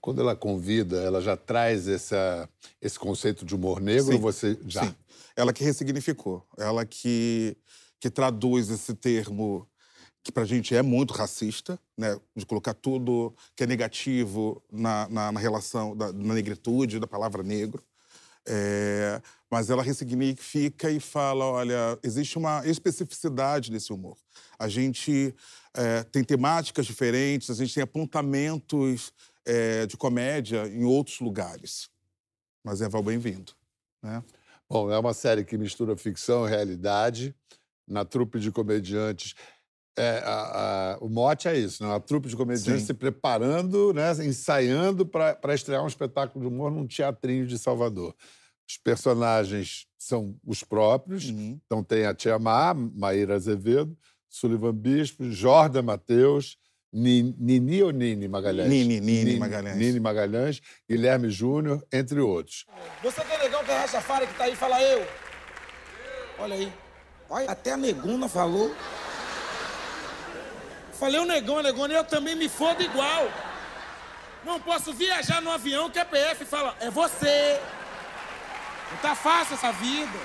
Quando 0.00 0.20
ela 0.20 0.36
convida, 0.36 1.00
ela 1.02 1.20
já 1.20 1.36
traz 1.36 1.88
essa, 1.88 2.48
esse 2.80 2.98
conceito 2.98 3.44
de 3.44 3.54
humor 3.54 3.80
negro 3.80 4.06
Sim, 4.06 4.14
ou 4.14 4.20
você 4.20 4.58
já? 4.66 4.84
Sim. 4.84 4.94
Ela 5.36 5.52
que 5.52 5.64
ressignificou. 5.64 6.46
Ela 6.56 6.84
que, 6.84 7.56
que 8.04 8.10
traduz 8.10 8.68
esse 8.68 8.92
termo 8.92 9.66
que 10.22 10.30
pra 10.30 10.44
gente 10.44 10.76
é 10.76 10.82
muito 10.82 11.14
racista, 11.14 11.80
né? 11.96 12.20
De 12.36 12.44
colocar 12.44 12.74
tudo 12.74 13.34
que 13.56 13.64
é 13.64 13.66
negativo 13.66 14.62
na, 14.70 15.08
na, 15.08 15.32
na 15.32 15.40
relação, 15.40 15.96
da, 15.96 16.12
na 16.12 16.34
negritude, 16.34 17.00
da 17.00 17.06
palavra 17.06 17.42
negro. 17.42 17.82
É, 18.46 19.22
mas 19.50 19.70
ela 19.70 19.82
ressignifica 19.82 20.90
e 20.90 21.00
fala: 21.00 21.46
olha, 21.46 21.98
existe 22.02 22.36
uma 22.36 22.60
especificidade 22.66 23.72
nesse 23.72 23.90
humor. 23.90 24.18
A 24.58 24.68
gente 24.68 25.34
é, 25.74 26.02
tem 26.02 26.22
temáticas 26.22 26.84
diferentes, 26.84 27.48
a 27.48 27.54
gente 27.54 27.72
tem 27.72 27.82
apontamentos 27.82 29.14
é, 29.46 29.86
de 29.86 29.96
comédia 29.96 30.66
em 30.68 30.84
outros 30.84 31.20
lugares. 31.20 31.88
Mas 32.62 32.82
é 32.82 32.88
Val 32.88 33.02
bem-vindo. 33.02 33.54
Né? 34.02 34.22
Bom, 34.68 34.90
é 34.92 34.98
uma 34.98 35.14
série 35.14 35.42
que 35.42 35.56
mistura 35.56 35.96
ficção 35.96 36.46
e 36.46 36.50
realidade. 36.50 37.34
Na 37.86 38.04
trupe 38.04 38.38
de 38.38 38.50
comediantes. 38.50 39.34
É, 39.96 40.18
a- 40.24 40.94
a- 40.94 40.98
o 41.00 41.08
mote 41.08 41.46
é 41.46 41.56
isso, 41.56 41.82
né? 41.82 41.88
Uma 41.88 42.00
trupe 42.00 42.28
de 42.28 42.34
comediantes 42.36 42.80
Sim. 42.82 42.86
se 42.88 42.94
preparando, 42.94 43.92
né? 43.92 44.10
ensaiando 44.24 45.06
para 45.06 45.54
estrear 45.54 45.84
um 45.84 45.86
espetáculo 45.86 46.44
de 46.44 46.52
humor 46.52 46.70
num 46.70 46.86
teatrinho 46.86 47.46
de 47.46 47.56
Salvador. 47.58 48.12
Os 48.68 48.76
personagens 48.78 49.86
são 49.98 50.36
os 50.44 50.64
próprios. 50.64 51.26
Uhum. 51.30 51.60
Então 51.64 51.84
tem 51.84 52.06
a 52.06 52.14
Tia 52.14 52.38
Má, 52.38 52.74
Maíra 52.74 53.36
Azevedo, 53.36 53.96
Sullivan 54.28 54.74
Bispo, 54.74 55.30
Jordan 55.30 55.82
Matheus, 55.82 56.56
Ni- 56.92 57.34
Nini 57.38 57.82
ou 57.82 57.90
Nini 57.90 58.26
Magalhães? 58.26 58.68
Nini, 58.68 59.00
Nini 59.00 59.36
Magalhães. 59.38 59.76
Nini 59.76 60.00
Magalhães, 60.00 60.60
Guilherme 60.88 61.28
Júnior, 61.28 61.84
entre 61.92 62.20
outros. 62.20 62.64
Você 63.02 63.20
que 63.24 63.32
é 63.32 63.38
negão, 63.38 63.62
que 63.64 63.70
é 63.70 63.78
Rastafari 63.78 64.26
que 64.26 64.34
tá 64.34 64.44
aí, 64.44 64.56
fala 64.56 64.80
eu. 64.82 65.06
Olha 66.38 66.54
aí. 66.54 66.72
Olha, 67.34 67.50
até 67.50 67.72
a 67.72 67.76
negona 67.76 68.28
falou. 68.28 68.72
Falei 70.92 71.18
o 71.18 71.24
negão, 71.24 71.58
a 71.58 71.64
negona, 71.64 71.92
eu 71.92 72.04
também 72.04 72.36
me 72.36 72.48
fodo 72.48 72.80
igual. 72.80 73.24
Não 74.44 74.60
posso 74.60 74.92
viajar 74.92 75.42
no 75.42 75.50
avião 75.50 75.90
que 75.90 75.98
a 75.98 76.04
PF 76.04 76.44
fala, 76.44 76.76
é 76.78 76.88
você. 76.92 77.60
Não 78.92 78.98
tá 78.98 79.16
fácil 79.16 79.54
essa 79.54 79.72
vida. 79.72 80.16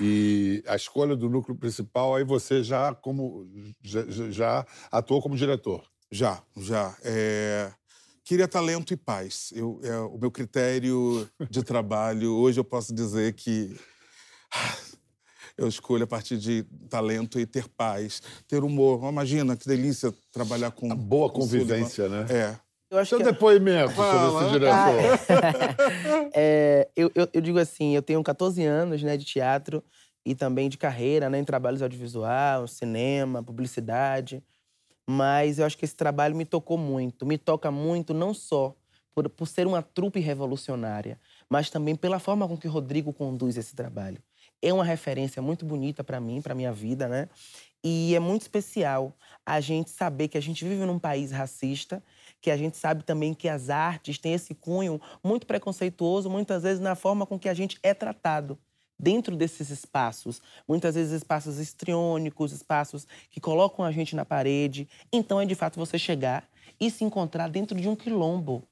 E 0.00 0.62
a 0.68 0.76
escolha 0.76 1.16
do 1.16 1.28
núcleo 1.28 1.56
principal, 1.58 2.14
aí 2.14 2.22
você 2.22 2.62
já 2.62 2.94
como 2.94 3.48
já, 3.82 4.04
já- 4.30 4.66
atuou 4.92 5.20
como 5.20 5.36
diretor. 5.36 5.82
Já, 6.08 6.40
já. 6.56 6.94
É, 7.02 7.72
Queria 8.22 8.46
talento 8.46 8.92
e 8.94 8.96
paz. 8.96 9.52
Eu, 9.56 9.80
é, 9.82 9.98
o 9.98 10.16
meu 10.18 10.30
critério 10.30 11.28
de 11.50 11.64
trabalho, 11.64 12.32
hoje 12.36 12.60
eu 12.60 12.64
posso 12.64 12.94
dizer 12.94 13.34
que 13.34 13.76
ah, 14.54 14.76
eu 15.56 15.68
escolho 15.68 16.04
a 16.04 16.06
partir 16.06 16.36
de 16.36 16.64
talento 16.88 17.38
e 17.38 17.46
ter 17.46 17.68
paz, 17.68 18.22
ter 18.48 18.62
humor. 18.64 19.08
Imagina 19.08 19.56
que 19.56 19.66
delícia 19.66 20.12
trabalhar 20.32 20.70
com. 20.70 20.90
A 20.90 20.94
boa 20.94 21.30
com 21.30 21.40
o 21.40 21.42
Sullivan. 21.42 21.66
convivência, 21.66 22.08
né? 22.08 22.26
É. 22.30 22.64
Eu 22.90 22.98
acho 22.98 23.08
Seu 23.10 23.18
que 23.18 23.24
depoimento 23.24 23.92
Fala. 23.92 24.30
sobre 24.30 24.44
esse 24.44 24.52
diretor. 24.52 26.30
É, 26.36 26.88
eu, 26.96 27.10
eu, 27.14 27.28
eu 27.32 27.40
digo 27.40 27.58
assim, 27.58 27.94
eu 27.94 28.02
tenho 28.02 28.22
14 28.22 28.64
anos 28.64 29.02
né, 29.02 29.16
de 29.16 29.24
teatro 29.24 29.82
e 30.26 30.34
também 30.34 30.68
de 30.68 30.76
carreira 30.76 31.30
né, 31.30 31.38
em 31.38 31.44
trabalhos 31.44 31.82
audiovisual, 31.82 32.66
cinema, 32.66 33.42
publicidade. 33.42 34.42
Mas 35.08 35.58
eu 35.58 35.66
acho 35.66 35.76
que 35.78 35.84
esse 35.84 35.94
trabalho 35.94 36.34
me 36.34 36.44
tocou 36.44 36.78
muito. 36.78 37.26
Me 37.26 37.38
toca 37.38 37.70
muito 37.70 38.14
não 38.14 38.34
só 38.34 38.74
por, 39.14 39.28
por 39.28 39.46
ser 39.46 39.66
uma 39.66 39.82
trupe 39.82 40.18
revolucionária, 40.18 41.18
mas 41.48 41.70
também 41.70 41.94
pela 41.94 42.18
forma 42.18 42.48
com 42.48 42.56
que 42.56 42.66
o 42.66 42.70
Rodrigo 42.70 43.12
conduz 43.12 43.56
esse 43.56 43.74
trabalho. 43.74 44.20
É 44.64 44.72
uma 44.72 44.82
referência 44.82 45.42
muito 45.42 45.62
bonita 45.62 46.02
para 46.02 46.18
mim, 46.18 46.40
para 46.40 46.54
minha 46.54 46.72
vida, 46.72 47.06
né? 47.06 47.28
E 47.84 48.14
é 48.14 48.18
muito 48.18 48.40
especial 48.40 49.12
a 49.44 49.60
gente 49.60 49.90
saber 49.90 50.28
que 50.28 50.38
a 50.38 50.40
gente 50.40 50.64
vive 50.64 50.86
num 50.86 50.98
país 50.98 51.30
racista, 51.30 52.02
que 52.40 52.50
a 52.50 52.56
gente 52.56 52.78
sabe 52.78 53.04
também 53.04 53.34
que 53.34 53.46
as 53.46 53.68
artes 53.68 54.16
têm 54.16 54.32
esse 54.32 54.54
cunho 54.54 54.98
muito 55.22 55.46
preconceituoso, 55.46 56.30
muitas 56.30 56.62
vezes 56.62 56.80
na 56.80 56.94
forma 56.94 57.26
com 57.26 57.38
que 57.38 57.46
a 57.46 57.52
gente 57.52 57.78
é 57.82 57.92
tratado 57.92 58.58
dentro 58.98 59.36
desses 59.36 59.68
espaços. 59.68 60.40
Muitas 60.66 60.94
vezes 60.94 61.12
espaços 61.12 61.58
histriônicos, 61.58 62.50
espaços 62.50 63.06
que 63.30 63.42
colocam 63.42 63.84
a 63.84 63.92
gente 63.92 64.16
na 64.16 64.24
parede. 64.24 64.88
Então 65.12 65.38
é 65.38 65.44
de 65.44 65.54
fato 65.54 65.78
você 65.78 65.98
chegar 65.98 66.48
e 66.80 66.90
se 66.90 67.04
encontrar 67.04 67.50
dentro 67.50 67.78
de 67.78 67.86
um 67.86 67.94
quilombo. 67.94 68.66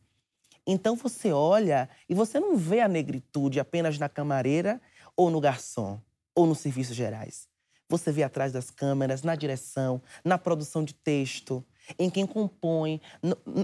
Então 0.66 0.96
você 0.96 1.32
olha 1.32 1.86
e 2.08 2.14
você 2.14 2.40
não 2.40 2.56
vê 2.56 2.80
a 2.80 2.88
negritude 2.88 3.60
apenas 3.60 3.98
na 3.98 4.08
camareira 4.08 4.80
ou 5.22 5.30
no 5.30 5.40
garçom 5.40 6.00
ou 6.34 6.46
nos 6.46 6.58
serviços 6.58 6.96
gerais. 6.96 7.46
Você 7.88 8.10
vê 8.10 8.22
atrás 8.22 8.52
das 8.52 8.70
câmeras, 8.70 9.22
na 9.22 9.36
direção, 9.36 10.02
na 10.24 10.36
produção 10.36 10.82
de 10.82 10.94
texto, 10.94 11.64
em 11.98 12.10
quem 12.10 12.26
compõe, 12.26 13.00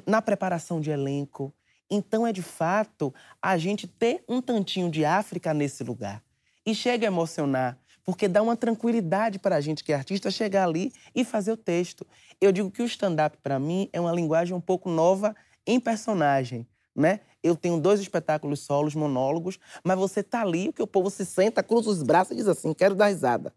na 0.07 0.23
preparação 0.23 0.81
de 0.81 0.91
elenco. 0.91 1.53
Então 1.91 2.27
é 2.27 2.33
de 2.33 2.43
fato 2.43 3.13
a 3.41 3.57
gente 3.57 3.87
ter 3.87 4.23
um 4.29 4.41
tantinho 4.41 4.91
de 4.91 5.05
África 5.05 5.53
nesse 5.53 5.83
lugar. 5.83 6.23
E 6.65 6.75
chega 6.75 7.07
a 7.07 7.09
emocionar, 7.09 7.79
porque 8.05 8.29
dá 8.29 8.43
uma 8.43 8.57
tranquilidade 8.57 9.39
para 9.39 9.57
a 9.57 9.61
gente 9.61 9.83
que 9.83 9.93
é 9.93 9.97
artista 9.97 10.31
chegar 10.31 10.65
ali 10.65 10.93
e 11.15 11.25
fazer 11.25 11.51
o 11.51 11.57
texto. 11.57 12.07
Eu 12.41 12.53
digo 12.53 12.71
que 12.71 12.83
o 12.83 12.87
stand-up, 12.87 13.39
para 13.43 13.59
mim, 13.59 13.89
é 13.93 14.01
uma 14.01 14.13
linguagem 14.13 14.55
um 14.55 14.61
pouco 14.61 14.91
nova 14.91 15.35
em 15.67 15.81
personagem, 15.81 16.67
né? 16.95 17.21
Eu 17.43 17.55
tenho 17.55 17.81
dois 17.81 18.01
espetáculos 18.01 18.61
solos, 18.61 18.95
monólogos, 18.95 19.59
mas 19.85 19.99
você 19.99 20.23
tá 20.23 20.43
ali, 20.43 20.73
que 20.73 20.83
o 20.83 20.87
povo 20.87 21.11
se 21.11 21.25
senta, 21.25 21.63
cruza 21.63 21.91
os 21.91 22.03
braços 22.03 22.33
e 22.33 22.37
diz 22.37 22.49
assim, 22.49 22.75
quero 22.75 22.95
dar 22.95 23.09
risada. 23.09 23.53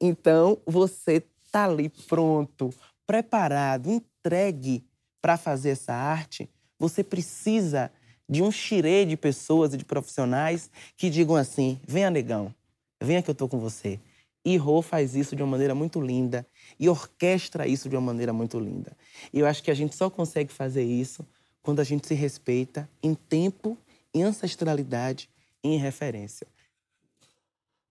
Então, 0.00 0.58
você 0.66 1.24
tá 1.50 1.64
ali 1.64 1.88
pronto, 2.08 2.70
preparado, 3.06 3.90
entregue 3.90 4.84
para 5.20 5.36
fazer 5.36 5.70
essa 5.70 5.92
arte. 5.92 6.50
Você 6.78 7.04
precisa 7.04 7.90
de 8.28 8.42
um 8.42 8.50
xirê 8.50 9.04
de 9.04 9.16
pessoas 9.16 9.74
e 9.74 9.76
de 9.76 9.84
profissionais 9.84 10.70
que 10.96 11.08
digam 11.08 11.36
assim: 11.36 11.78
venha, 11.86 12.10
negão, 12.10 12.52
venha 13.00 13.22
que 13.22 13.30
eu 13.30 13.34
tô 13.34 13.48
com 13.48 13.58
você. 13.58 14.00
E 14.44 14.56
Rô 14.56 14.82
faz 14.82 15.14
isso 15.14 15.36
de 15.36 15.42
uma 15.42 15.50
maneira 15.52 15.74
muito 15.74 16.00
linda 16.00 16.44
e 16.78 16.88
orquestra 16.88 17.68
isso 17.68 17.88
de 17.88 17.94
uma 17.94 18.02
maneira 18.02 18.32
muito 18.32 18.58
linda. 18.58 18.96
E 19.32 19.38
eu 19.38 19.46
acho 19.46 19.62
que 19.62 19.70
a 19.70 19.74
gente 19.74 19.94
só 19.94 20.10
consegue 20.10 20.52
fazer 20.52 20.82
isso 20.82 21.24
quando 21.62 21.80
a 21.80 21.84
gente 21.84 22.06
se 22.06 22.14
respeita 22.14 22.88
em 23.02 23.14
tempo, 23.14 23.78
em 24.12 24.22
ancestralidade 24.22 25.30
e 25.62 25.68
em 25.68 25.78
referência. 25.78 26.46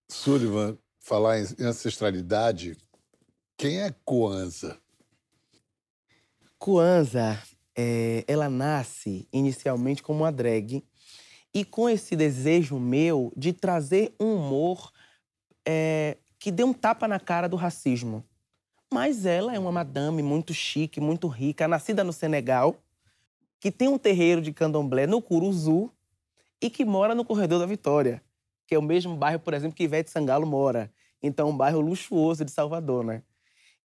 Sullivan, 0.09 0.77
falar 0.99 1.39
em 1.39 1.63
ancestralidade, 1.63 2.77
quem 3.57 3.81
é 3.81 3.93
Coanza? 4.03 4.77
Kwanzaa, 6.61 7.41
é, 7.75 8.23
ela 8.27 8.49
nasce 8.49 9.27
inicialmente 9.33 10.03
como 10.03 10.19
uma 10.19 10.31
drag 10.31 10.83
e 11.53 11.65
com 11.65 11.89
esse 11.89 12.15
desejo 12.15 12.79
meu 12.79 13.33
de 13.35 13.51
trazer 13.51 14.13
um 14.19 14.35
humor 14.35 14.91
é, 15.67 16.17
que 16.37 16.51
dê 16.51 16.63
um 16.63 16.73
tapa 16.73 17.07
na 17.07 17.19
cara 17.19 17.47
do 17.47 17.55
racismo. 17.55 18.23
Mas 18.93 19.25
ela 19.25 19.55
é 19.55 19.59
uma 19.59 19.71
madame 19.71 20.21
muito 20.21 20.53
chique, 20.53 20.99
muito 20.99 21.27
rica, 21.27 21.67
nascida 21.67 22.03
no 22.03 22.13
Senegal, 22.13 22.75
que 23.62 23.72
tem 23.72 23.88
um 23.88 23.98
terreiro 23.98 24.41
de 24.41 24.51
candomblé 24.51 25.06
no 25.06 25.22
Curuzu 25.22 25.91
e 26.60 26.68
que 26.68 26.84
mora 26.84 27.13
no 27.13 27.24
Corredor 27.24 27.60
da 27.60 27.65
Vitória, 27.68 28.20
que 28.65 28.74
é 28.74 28.80
o 28.80 28.82
mesmo 28.82 29.15
bairro, 29.15 29.39
por 29.39 29.53
exemplo, 29.53 29.77
que 29.77 29.84
Ivete 29.84 30.10
Sangalo 30.10 30.48
mora. 30.48 30.91
Então, 31.22 31.50
um 31.50 31.56
bairro 31.56 31.80
luxuoso 31.80 32.44
de 32.44 32.50
Salvador, 32.50 33.06
né? 33.06 33.22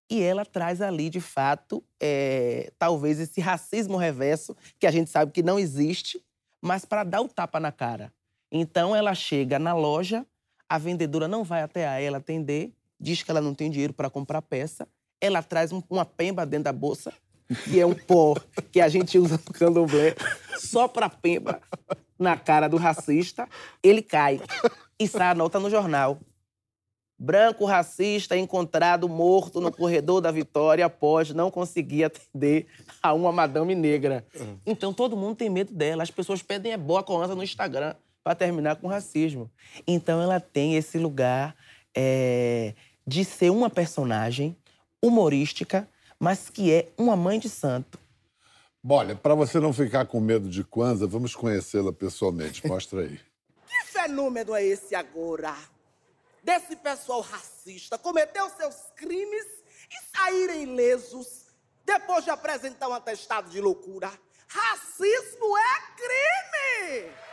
E 0.09 0.23
ela 0.23 0.47
traz 0.47 0.81
ali, 0.81 1.11
de 1.11 1.21
fato, 1.21 1.85
é, 2.01 2.73
talvez 2.79 3.21
esse 3.21 3.39
racismo 3.39 3.99
reverso, 3.99 4.57
que 4.79 4.87
a 4.87 4.91
gente 4.91 5.11
sabe 5.11 5.31
que 5.31 5.43
não 5.43 5.59
existe, 5.59 6.25
mas 6.63 6.87
para 6.87 7.05
dar 7.05 7.21
o 7.21 7.29
tapa 7.29 7.61
na 7.61 7.71
cara. 7.71 8.11
Então 8.51 8.97
ela 8.97 9.15
chega 9.15 9.59
na 9.59 9.75
loja, 9.75 10.25
a 10.67 10.79
vendedora 10.79 11.29
não 11.29 11.45
vai 11.45 11.61
até 11.61 11.87
a 11.87 12.01
ela 12.01 12.17
atender, 12.17 12.73
diz 12.99 13.23
que 13.23 13.31
ela 13.31 13.43
não 13.43 13.55
tem 13.55 13.71
dinheiro 13.71 13.93
para 13.93 14.09
comprar 14.09 14.41
peça, 14.41 14.89
ela 15.21 15.43
traz 15.43 15.71
um- 15.71 15.83
uma 15.91 16.07
pemba 16.07 16.47
dentro 16.47 16.65
da 16.65 16.73
bolsa, 16.73 17.13
que 17.65 17.81
é 17.81 17.87
um 17.87 17.95
pó 17.95 18.35
que 18.73 18.81
a 18.81 18.89
gente 18.89 19.19
usa 19.19 19.41
no 19.47 19.53
candomblé, 19.53 20.15
só 20.59 20.89
para 20.89 21.09
pemba 21.09 21.61
na 22.19 22.37
cara 22.37 22.69
do 22.69 22.77
racista, 22.77 23.49
ele 23.83 24.03
cai 24.03 24.41
e 24.99 25.07
sai 25.07 25.29
a 25.29 25.35
nota 25.35 25.61
no 25.61 25.71
jornal. 25.71 26.19
Branco 27.19 27.65
racista 27.65 28.37
encontrado 28.37 29.09
morto 29.09 29.59
no 29.59 29.73
corredor 29.73 30.21
da 30.21 30.31
Vitória 30.31 30.85
após 30.85 31.31
não 31.31 31.51
conseguir 31.51 32.05
atender 32.05 32.67
a 33.03 33.15
uma 33.15 33.33
madame 33.33 33.75
negra. 33.75 34.27
Então 34.67 34.93
todo 34.93 35.17
mundo 35.17 35.37
tem 35.37 35.49
medo 35.49 35.73
dela. 35.73 36.03
As 36.03 36.11
pessoas 36.11 36.43
pedem 36.43 36.73
é 36.73 36.77
boa 36.77 37.03
conta 37.03 37.35
no 37.35 37.43
Instagram 37.43 37.95
para 38.23 38.35
terminar 38.35 38.77
com 38.77 38.87
racismo. 38.87 39.51
Então 39.87 40.21
ela 40.21 40.39
tem 40.39 40.77
esse 40.77 40.99
lugar 40.99 41.57
é, 41.97 42.75
de 43.07 43.25
ser 43.25 43.51
uma 43.51 43.71
personagem 43.71 44.55
humorística, 45.03 45.89
mas 46.19 46.49
que 46.51 46.73
é 46.73 46.89
uma 46.97 47.17
mãe 47.17 47.39
de 47.39 47.49
santo. 47.49 47.99
Bom, 48.83 48.97
Olha, 48.97 49.17
para 49.17 49.35
você 49.35 49.59
não 49.59 49.73
ficar 49.73 50.07
com 50.07 50.21
medo 50.21 50.49
de 50.49 50.63
Kwanzaa, 50.63 51.09
vamos 51.09 51.35
conhecê-la 51.35 51.93
pessoalmente. 51.93 52.67
Mostra 52.67 53.03
aí. 53.03 53.21
Que 53.67 53.85
fenômeno 53.87 54.55
é 54.55 54.65
esse 54.65 54.95
agora? 54.95 55.55
Desse 56.43 56.77
pessoal 56.77 57.21
racista 57.21 57.99
cometeu 57.99 58.49
seus 58.51 58.77
crimes 58.95 59.45
e 59.91 60.17
saírem 60.17 60.63
ilesos 60.63 61.47
depois 61.85 62.25
de 62.25 62.31
apresentar 62.31 62.89
um 62.89 62.93
atestado 62.93 63.51
de 63.51 63.61
loucura. 63.61 64.09
Racismo 64.47 65.59
é 65.59 65.81
crime! 65.97 67.26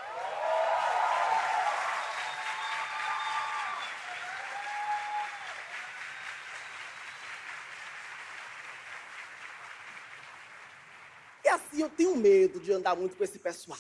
E 11.74 11.82
eu 11.82 11.90
tenho 11.90 12.16
medo 12.16 12.60
de 12.60 12.72
andar 12.72 12.96
muito 12.96 13.16
com 13.16 13.24
esse 13.24 13.40
pessoal. 13.40 13.80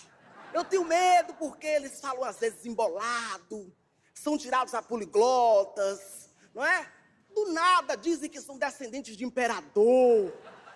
Eu 0.54 0.64
tenho 0.64 0.84
medo 0.84 1.34
porque 1.36 1.68
eles 1.68 2.00
falam 2.00 2.24
às 2.24 2.40
vezes 2.40 2.66
embolado, 2.66 3.72
são 4.14 4.38
tirados 4.38 4.74
a 4.74 4.82
poliglotas, 4.82 6.30
não 6.54 6.64
é? 6.64 6.92
Do 7.34 7.52
nada 7.52 7.96
dizem 7.96 8.30
que 8.30 8.40
são 8.40 8.58
descendentes 8.58 9.18
de 9.18 9.26
imperador, 9.26 10.32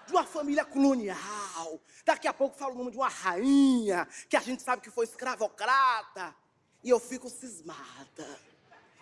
de 0.06 0.12
uma 0.14 0.24
família 0.24 0.66
colonial. 0.66 1.80
Daqui 2.06 2.28
a 2.28 2.34
pouco 2.34 2.58
falam 2.58 2.76
o 2.76 2.78
nome 2.80 2.92
de 2.92 2.98
uma 2.98 3.10
rainha, 3.10 4.08
que 4.30 4.36
a 4.36 4.40
gente 4.40 4.64
sabe 4.64 4.82
que 4.82 4.90
foi 4.90 5.06
escravocrata. 5.06 6.36
e 6.84 6.90
eu 6.90 7.00
fico 7.00 7.30
cismada. 7.30 8.40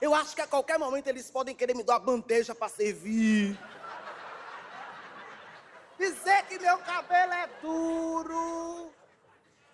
Eu 0.02 0.14
acho 0.14 0.36
que 0.36 0.42
a 0.42 0.48
qualquer 0.48 0.78
momento 0.78 1.08
eles 1.08 1.32
podem 1.32 1.56
querer 1.56 1.76
me 1.76 1.84
dar 1.84 1.94
uma 1.94 2.00
bandeja 2.00 2.54
para 2.54 2.68
servir. 2.68 3.58
Dizer 5.98 6.46
que 6.48 6.60
meu 6.60 6.78
cabelo 6.80 7.34
é 7.34 7.50
duro. 7.62 8.92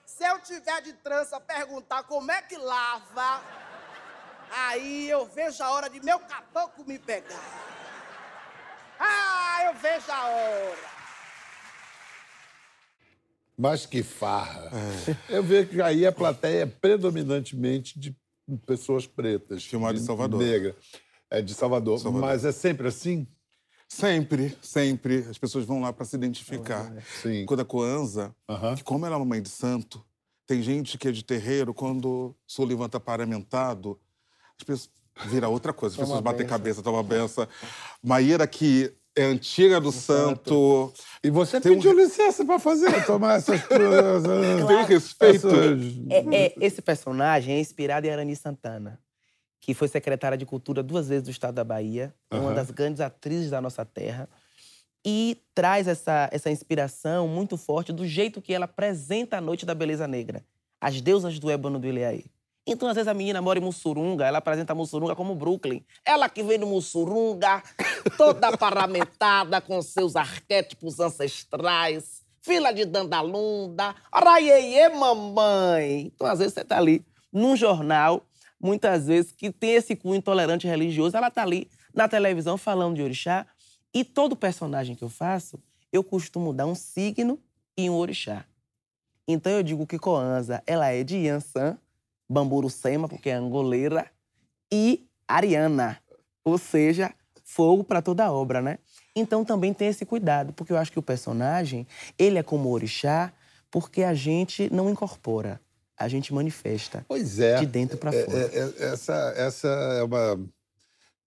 Se 0.05 0.23
eu 0.23 0.39
tiver 0.39 0.81
de 0.81 0.93
trança, 0.93 1.39
perguntar 1.39 2.03
como 2.03 2.31
é 2.31 2.41
que 2.41 2.57
lava, 2.57 3.41
aí 4.51 5.09
eu 5.09 5.25
vejo 5.25 5.63
a 5.63 5.71
hora 5.71 5.89
de 5.89 5.99
meu 5.99 6.19
caboclo 6.19 6.85
me 6.85 6.99
pegar. 6.99 7.41
Ah, 8.99 9.63
eu 9.65 9.73
vejo 9.75 10.11
a 10.11 10.25
hora. 10.27 10.91
Mas 13.57 13.85
que 13.85 14.03
farra. 14.03 14.69
Eu 15.29 15.41
vejo 15.41 15.69
que 15.69 15.81
aí 15.81 16.05
a 16.05 16.11
plateia 16.11 16.63
é 16.63 16.65
predominantemente 16.65 17.99
de 17.99 18.15
pessoas 18.65 19.07
pretas. 19.07 19.63
Filmado 19.65 19.97
em 19.97 20.03
Salvador. 20.03 20.39
Negra. 20.39 20.75
É 21.29 21.41
de 21.41 21.53
Salvador. 21.53 21.99
Salvador. 21.99 22.27
Mas 22.27 22.45
é 22.45 22.51
sempre 22.51 22.87
assim? 22.87 23.27
Sempre, 23.93 24.57
sempre. 24.61 25.25
As 25.29 25.37
pessoas 25.37 25.65
vão 25.65 25.81
lá 25.81 25.91
para 25.91 26.05
se 26.05 26.15
identificar. 26.15 26.89
Sim. 27.21 27.45
Quando 27.45 27.59
a 27.59 27.65
Coanza, 27.65 28.33
Aham. 28.47 28.73
que 28.75 28.83
como 28.85 29.05
ela 29.05 29.15
é 29.15 29.17
uma 29.17 29.25
mãe 29.25 29.41
de 29.41 29.49
santo, 29.49 30.01
tem 30.47 30.61
gente 30.61 30.97
que 30.97 31.09
é 31.09 31.11
de 31.11 31.25
terreiro, 31.25 31.73
quando 31.73 32.05
o 32.07 32.35
sol 32.47 32.65
levanta 32.65 33.01
paramentado, 33.01 33.99
as 34.57 34.63
pessoas 34.63 34.89
vira 35.25 35.49
outra 35.49 35.73
coisa. 35.73 35.93
As 35.93 35.97
Toma 35.97 36.07
pessoas 36.07 36.21
batem 36.23 36.47
cabeça, 36.47 36.81
toma 36.81 37.03
benção. 37.03 37.45
Maíra, 38.01 38.47
que 38.47 38.93
é 39.13 39.23
antiga 39.25 39.79
do 39.81 39.91
santo. 39.91 40.93
E 41.21 41.29
você 41.29 41.59
Tem 41.59 41.73
um- 41.73 41.75
pediu 41.75 41.91
licença 41.93 42.45
para 42.45 42.59
fazer, 42.59 43.05
tomar 43.05 43.39
essas... 43.39 43.59
Tem 43.67 44.85
respeito. 44.85 45.47
essas- 45.49 45.81
É, 46.09 46.45
é, 46.45 46.53
esse 46.61 46.81
personagem 46.81 47.55
é 47.55 47.59
inspirado 47.59 48.07
em 48.07 48.09
Arani 48.09 48.37
Santana, 48.37 48.97
que 49.61 49.75
foi 49.75 49.87
secretária 49.87 50.37
de 50.37 50.45
Cultura 50.45 50.81
duas 50.81 51.07
vezes 51.07 51.23
do 51.23 51.31
estado 51.31 51.53
da 51.53 51.63
Bahia, 51.63 52.13
é 52.31 52.35
uma 52.35 52.53
das 52.53 52.71
grandes 52.71 52.99
atrizes 52.99 53.51
da 53.51 53.61
nossa 53.61 53.85
terra, 53.85 54.27
e 55.05 55.37
traz 55.53 55.87
essa, 55.87 56.29
essa 56.31 56.49
inspiração 56.49 57.27
muito 57.27 57.55
forte 57.57 57.93
do 57.93 58.05
jeito 58.05 58.41
que 58.41 58.53
ela 58.53 58.65
apresenta 58.65 59.37
a 59.37 59.41
Noite 59.41 59.65
da 59.65 59.75
Beleza 59.75 60.07
Negra, 60.07 60.43
as 60.79 60.99
deusas 60.99 61.37
do 61.39 61.49
ébano 61.49 61.79
do 61.79 61.87
Ileaí. 61.87 62.25
Então, 62.65 62.87
às 62.87 62.95
vezes, 62.95 63.07
a 63.07 63.13
menina 63.13 63.41
mora 63.41 63.57
em 63.57 63.61
Mussurunga, 63.61 64.25
ela 64.25 64.37
apresenta 64.37 64.73
a 64.73 64.75
Mussurunga 64.75 65.15
como 65.15 65.35
Brooklyn. 65.35 65.83
Ela 66.05 66.29
que 66.29 66.43
vem 66.43 66.59
do 66.59 66.67
Mussurunga, 66.67 67.63
toda 68.17 68.55
paramentada 68.55 69.59
com 69.59 69.81
seus 69.81 70.15
arquétipos 70.15 70.99
ancestrais, 70.99 72.21
fila 72.41 72.71
de 72.71 72.85
dandalunda, 72.85 73.95
araiê, 74.11 74.89
mamãe. 74.89 76.11
Então, 76.13 76.27
às 76.27 76.37
vezes, 76.37 76.53
você 76.53 76.63
tá 76.63 76.77
ali 76.77 77.03
num 77.33 77.55
jornal, 77.55 78.23
muitas 78.61 79.07
vezes, 79.07 79.31
que 79.31 79.51
tem 79.51 79.71
esse 79.71 79.95
cunho 79.95 80.15
intolerante 80.15 80.67
religioso, 80.67 81.17
ela 81.17 81.31
tá 81.31 81.41
ali 81.41 81.69
na 81.93 82.07
televisão 82.07 82.57
falando 82.57 82.95
de 82.95 83.01
orixá, 83.01 83.45
e 83.93 84.03
todo 84.03 84.35
personagem 84.35 84.95
que 84.95 85.03
eu 85.03 85.09
faço, 85.09 85.59
eu 85.91 86.03
costumo 86.03 86.53
dar 86.53 86.65
um 86.65 86.75
signo 86.75 87.39
e 87.77 87.89
um 87.89 87.95
orixá. 87.95 88.45
Então 89.27 89.51
eu 89.51 89.63
digo 89.63 89.85
que 89.85 89.99
Coanza, 89.99 90.63
ela 90.65 90.87
é 90.89 91.03
de 91.03 91.17
Yansan, 91.17 91.77
Bamburucema, 92.29 93.09
porque 93.09 93.29
é 93.29 93.33
angoleira, 93.33 94.09
e 94.71 95.05
Ariana, 95.27 95.97
ou 96.43 96.57
seja, 96.57 97.13
fogo 97.43 97.83
para 97.83 98.01
toda 98.01 98.31
obra, 98.31 98.61
né? 98.61 98.79
Então 99.13 99.43
também 99.43 99.73
tem 99.73 99.89
esse 99.89 100.05
cuidado, 100.05 100.53
porque 100.53 100.71
eu 100.71 100.77
acho 100.77 100.91
que 100.91 100.99
o 100.99 101.03
personagem, 101.03 101.85
ele 102.17 102.37
é 102.37 102.43
como 102.43 102.69
orixá, 102.69 103.33
porque 103.69 104.03
a 104.03 104.13
gente 104.13 104.69
não 104.73 104.89
incorpora, 104.89 105.59
a 106.03 106.07
gente 106.07 106.33
manifesta 106.33 107.05
Pois 107.07 107.39
é. 107.39 107.59
de 107.59 107.65
dentro 107.65 107.97
para 107.97 108.13
É, 108.13 108.25
fora. 108.25 108.37
é, 108.37 108.43
é, 108.59 108.83
essa, 108.93 109.13
essa 109.35 109.67
é 109.67 110.03
uma. 110.03 110.35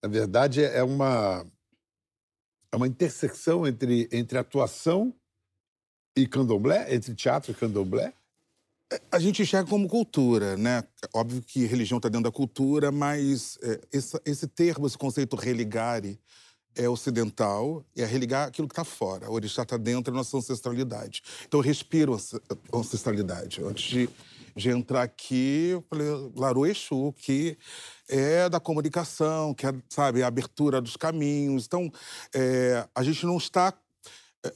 Na 0.02 0.08
verdade, 0.08 0.62
é 0.62 0.82
uma. 0.82 1.46
É 2.72 2.76
uma 2.76 2.86
intersecção 2.88 3.66
entre, 3.66 4.08
entre 4.12 4.36
atuação 4.36 5.14
e 6.16 6.26
candomblé, 6.26 6.92
entre 6.94 7.14
teatro 7.14 7.52
e 7.52 7.54
candomblé. 7.54 8.12
A 9.10 9.18
gente 9.18 9.42
enxerga 9.42 9.68
como 9.70 9.88
cultura, 9.88 10.56
né? 10.56 10.84
Óbvio 11.14 11.40
que 11.42 11.64
religião 11.66 11.96
está 11.98 12.08
dentro 12.08 12.24
da 12.30 12.32
cultura, 12.36 12.92
mas 12.92 13.58
é, 13.62 13.80
esse, 13.92 14.20
esse 14.24 14.46
termo, 14.46 14.86
esse 14.86 14.98
conceito 14.98 15.34
religare, 15.36 16.18
é 16.76 16.88
ocidental 16.88 17.84
e 17.94 18.02
é 18.02 18.04
religar 18.04 18.48
aquilo 18.48 18.66
que 18.68 18.72
está 18.72 18.84
fora. 18.84 19.30
O 19.30 19.34
orixá 19.34 19.62
está 19.62 19.76
dentro 19.76 20.12
da 20.12 20.18
nossa 20.18 20.36
ancestralidade. 20.36 21.22
Então 21.46 21.60
eu 21.60 21.64
respiro 21.64 22.14
ance- 22.14 22.40
ancestralidade. 22.72 23.62
Antes 23.62 23.84
de, 23.84 24.10
de 24.56 24.70
entrar 24.70 25.02
aqui, 25.02 25.70
eu 25.72 25.84
falei, 25.88 26.06
Laru 26.36 26.66
Exu, 26.66 27.12
que 27.18 27.58
é 28.08 28.48
da 28.48 28.60
comunicação, 28.60 29.54
que 29.54 29.66
é, 29.66 29.74
sabe, 29.88 30.22
a 30.22 30.26
abertura 30.26 30.80
dos 30.80 30.96
caminhos. 30.96 31.66
Então, 31.66 31.90
é, 32.34 32.86
a 32.94 33.02
gente 33.02 33.26
não 33.26 33.36
está 33.36 33.72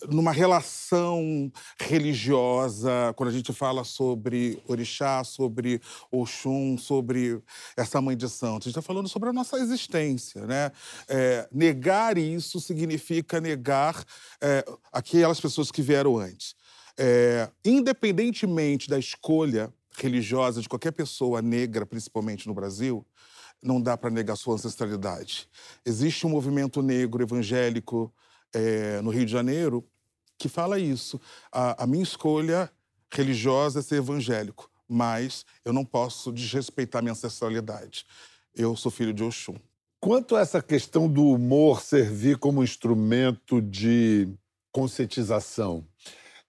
numa 0.09 0.33
relação 0.33 1.51
religiosa, 1.81 3.13
quando 3.17 3.31
a 3.31 3.33
gente 3.33 3.53
fala 3.53 3.85
sobre 3.85 4.63
orixá, 4.67 5.25
sobre 5.25 5.81
Oxum, 6.11 6.77
sobre 6.77 7.43
essa 7.77 8.01
mãe 8.01 8.17
de 8.17 8.29
santos, 8.29 8.67
a 8.67 8.71
gente 8.71 8.79
está 8.79 8.83
falando 8.83 9.09
sobre 9.09 9.31
a 9.31 9.33
nossa 9.33 9.59
existência, 9.59 10.47
né? 10.47 10.71
É, 11.09 11.49
negar 11.51 12.19
isso 12.19 12.61
significa 12.61 13.41
negar 13.41 14.05
é, 14.41 14.65
aquelas 14.93 15.41
pessoas 15.41 15.71
que 15.71 15.83
vieram 15.83 16.19
antes. 16.19 16.55
É, 17.01 17.49
independentemente 17.65 18.89
da 18.89 18.99
escolha 18.99 19.73
religiosa 20.03 20.61
de 20.61 20.69
qualquer 20.69 20.93
pessoa 20.93 21.43
negra, 21.43 21.87
principalmente 21.87 22.47
no 22.47 22.55
Brasil, 22.55 23.07
não 23.63 23.81
dá 23.81 23.97
para 23.97 24.11
negar 24.11 24.37
sua 24.37 24.55
ancestralidade. 24.55 25.49
Existe 25.85 26.27
um 26.27 26.31
movimento 26.31 26.81
negro 26.83 27.23
evangélico 27.23 28.13
é, 28.53 29.01
no 29.01 29.11
Rio 29.11 29.27
de 29.27 29.33
Janeiro 29.33 29.85
que 30.39 30.49
fala 30.49 30.79
isso. 30.79 31.21
A, 31.51 31.83
a 31.83 31.87
minha 31.87 32.03
escolha 32.03 32.71
religiosa 33.13 33.81
é 33.81 33.83
ser 33.83 33.97
evangélico, 33.97 34.71
mas 34.89 35.45
eu 35.65 35.73
não 35.73 35.85
posso 35.85 36.33
desrespeitar 36.33 37.03
minha 37.03 37.13
ancestralidade. 37.13 38.07
Eu 38.55 38.77
sou 38.77 38.91
filho 38.91 39.13
de 39.13 39.25
Oxum. 39.25 39.57
Quanto 40.01 40.37
a 40.37 40.41
essa 40.41 40.63
questão 40.63 41.09
do 41.09 41.25
humor 41.25 41.83
servir 41.83 42.39
como 42.39 42.63
instrumento 42.63 43.61
de 43.61 44.29
conscientização, 44.71 45.85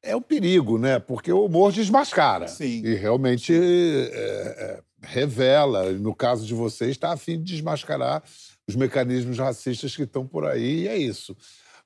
é 0.02 0.16
um 0.16 0.22
perigo, 0.22 0.78
né? 0.78 1.00
Porque 1.00 1.32
o 1.32 1.46
humor 1.46 1.72
desmascara. 1.72 2.48
Sim. 2.48 2.82
E 2.86 2.96
realmente 2.96 3.54
é, 3.54 3.58
é, 3.60 4.80
revela. 5.02 5.92
No 5.92 6.16
caso 6.16 6.46
de 6.46 6.54
vocês, 6.54 6.92
está 6.92 7.12
a 7.14 7.18
fim 7.18 7.38
de 7.38 7.54
desmascarar 7.54 8.24
os 8.68 8.76
mecanismos 8.76 9.38
racistas 9.38 9.96
que 9.96 10.04
estão 10.04 10.26
por 10.28 10.46
aí, 10.46 10.82
e 10.84 10.88
é 10.88 10.98
isso. 10.98 11.36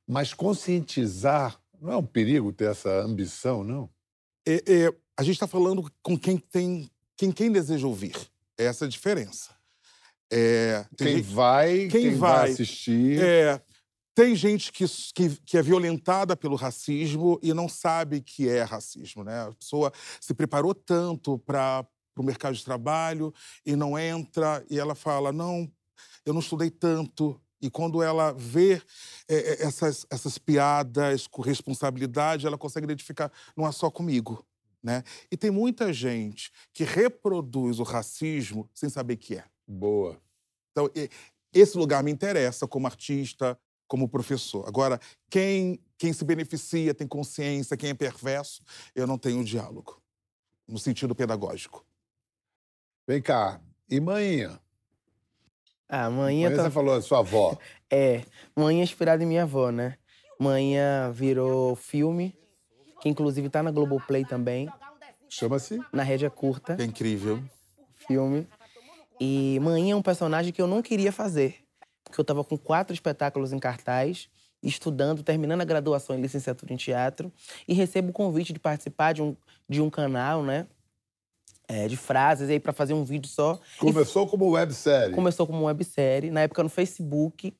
Mas 0.06 0.34
conscientizar 0.34 1.60
não 1.82 1.92
é 1.92 1.98
um 1.98 2.06
perigo 2.06 2.52
ter 2.52 2.70
essa 2.72 2.90
ambição, 3.02 3.64
não? 3.64 3.90
É, 4.46 4.56
é, 4.68 4.94
a 5.18 5.24
gente 5.24 5.36
está 5.36 5.48
falando 5.48 5.90
com 6.02 6.18
quem 6.18 6.38
tem, 6.38 6.90
quem, 7.16 7.32
quem 7.32 7.52
deseja 7.52 7.88
ouvir. 7.88 8.16
Essa 8.58 8.86
é 8.86 8.88
a 8.88 8.90
diferença. 8.90 9.52
É, 10.32 10.86
Quem 10.98 11.18
gente- 11.18 11.22
vai, 11.34 11.78
quem 11.88 11.90
quem, 11.90 12.16
vai, 12.16 12.40
vai, 12.40 12.52
assistir. 12.52 13.22
É, 13.22 13.62
tem 14.16 14.36
gente 14.36 14.72
que, 14.72 14.86
que, 15.14 15.30
que 15.42 15.58
é 15.58 15.62
violentada 15.62 16.36
pelo 16.36 16.56
racismo 16.56 17.40
e 17.42 17.54
não 17.54 17.68
sabe 17.68 18.22
que 18.22 18.48
é 18.48 18.62
racismo, 18.62 19.24
né? 19.24 19.48
A 19.48 19.54
pessoa 19.54 19.92
se 20.22 20.34
preparou 20.34 20.76
tanto 20.76 21.40
para 21.40 21.86
o 22.16 22.24
mercado 22.24 22.56
de 22.56 22.64
trabalho 22.64 23.34
e 23.66 23.76
não 23.76 23.98
entra 23.98 24.64
e 24.70 24.80
ela 24.80 24.94
fala, 24.94 25.32
não, 25.32 25.70
eu 26.26 26.34
não 26.34 26.42
estudei 26.42 26.70
tanto. 26.70 27.40
E 27.60 27.70
quando 27.70 28.04
ela 28.04 28.34
vê 28.34 28.82
é, 29.28 29.36
é, 29.36 29.64
essas, 29.64 30.06
essas 30.12 30.38
piadas 30.38 31.28
com 31.28 31.42
responsabilidade, 31.42 32.46
ela 32.46 32.58
consegue 32.58 32.86
identificar, 32.86 33.32
não 33.56 33.66
é 33.66 33.72
só 33.72 33.90
comigo, 33.90 34.46
né? 34.84 35.02
E 35.32 35.38
tem 35.38 35.50
muita 35.50 35.92
gente 35.94 36.52
que 36.74 36.84
reproduz 36.84 37.80
o 37.80 37.84
racismo 37.84 38.70
sem 38.74 38.90
saber 38.90 39.16
que 39.16 39.38
é. 39.38 39.46
Boa. 39.66 40.22
Então, 40.72 40.90
esse 41.54 41.78
lugar 41.78 42.04
me 42.04 42.12
interessa 42.12 42.68
como 42.68 42.88
artista, 42.88 43.58
como 43.88 44.08
professor. 44.10 44.68
Agora, 44.68 45.00
quem, 45.30 45.80
quem 45.98 46.12
se 46.14 46.24
beneficia, 46.26 46.94
tem 46.94 47.08
consciência, 47.08 47.78
quem 47.78 47.92
é 47.92 47.94
perverso, 47.94 48.62
eu 48.96 49.06
não 49.06 49.18
tenho 49.18 49.44
diálogo, 49.44 50.02
no 50.68 50.80
sentido 50.80 51.14
pedagógico. 51.16 51.86
Vem 53.08 53.22
cá. 53.22 53.60
E 53.90 54.00
manhinha? 54.00 54.60
Manhã 55.90 56.10
Manhinha 56.10 56.56
tá 56.56 56.64
você 56.64 56.72
falou 56.72 56.96
da 56.96 57.02
sua 57.02 57.20
avó. 57.20 57.58
É, 57.96 58.24
Manhã 58.56 58.80
é 58.80 58.84
inspirada 58.84 59.22
em 59.24 59.28
minha 59.28 59.44
avó, 59.44 59.70
né? 59.72 60.00
Manhã 60.40 61.12
virou 61.12 61.76
filme, 61.76 62.36
que 63.00 63.08
inclusive 63.08 63.48
tá 63.50 63.62
na 63.62 63.70
Globoplay 63.70 64.26
também, 64.26 64.68
Chama-se? 65.30 65.80
na 65.94 66.02
rédea 66.02 66.32
curta, 66.32 66.76
É 66.80 66.84
incrível. 66.86 67.44
filme. 68.08 68.48
E 69.20 69.60
Manhã 69.62 69.94
é 69.94 69.96
um 69.96 70.02
personagem 70.02 70.52
que 70.52 70.60
eu 70.60 70.66
não 70.66 70.82
queria 70.82 71.12
fazer, 71.12 71.63
porque 72.14 72.22
eu 72.22 72.26
tava 72.26 72.44
com 72.44 72.56
quatro 72.56 72.94
espetáculos 72.94 73.52
em 73.52 73.58
cartaz, 73.58 74.30
estudando, 74.62 75.24
terminando 75.24 75.62
a 75.62 75.66
graduação 75.66 76.16
em 76.16 76.22
licenciatura 76.22 76.72
em 76.72 76.78
teatro, 76.78 77.34
e 77.68 77.74
recebo 77.74 78.12
o 78.12 78.14
convite 78.14 78.54
de 78.54 78.60
participar 78.60 79.14
de 79.14 79.24
um, 79.24 79.36
de 79.68 79.82
um 79.82 79.90
canal, 79.90 80.44
né? 80.44 80.68
é, 81.68 81.88
de 81.88 81.98
frases, 81.98 82.50
e 82.50 82.54
aí 82.54 82.60
pra 82.60 82.74
fazer 82.74 82.94
um 82.94 83.04
vídeo 83.04 83.28
só. 83.28 83.60
E 83.78 83.80
Começou 83.80 84.28
como 84.28 84.52
websérie. 84.52 85.16
Começou 85.16 85.48
como 85.48 85.66
websérie, 85.66 86.30
na 86.30 86.42
época 86.42 86.62
no 86.62 86.70
Facebook, 86.70 87.52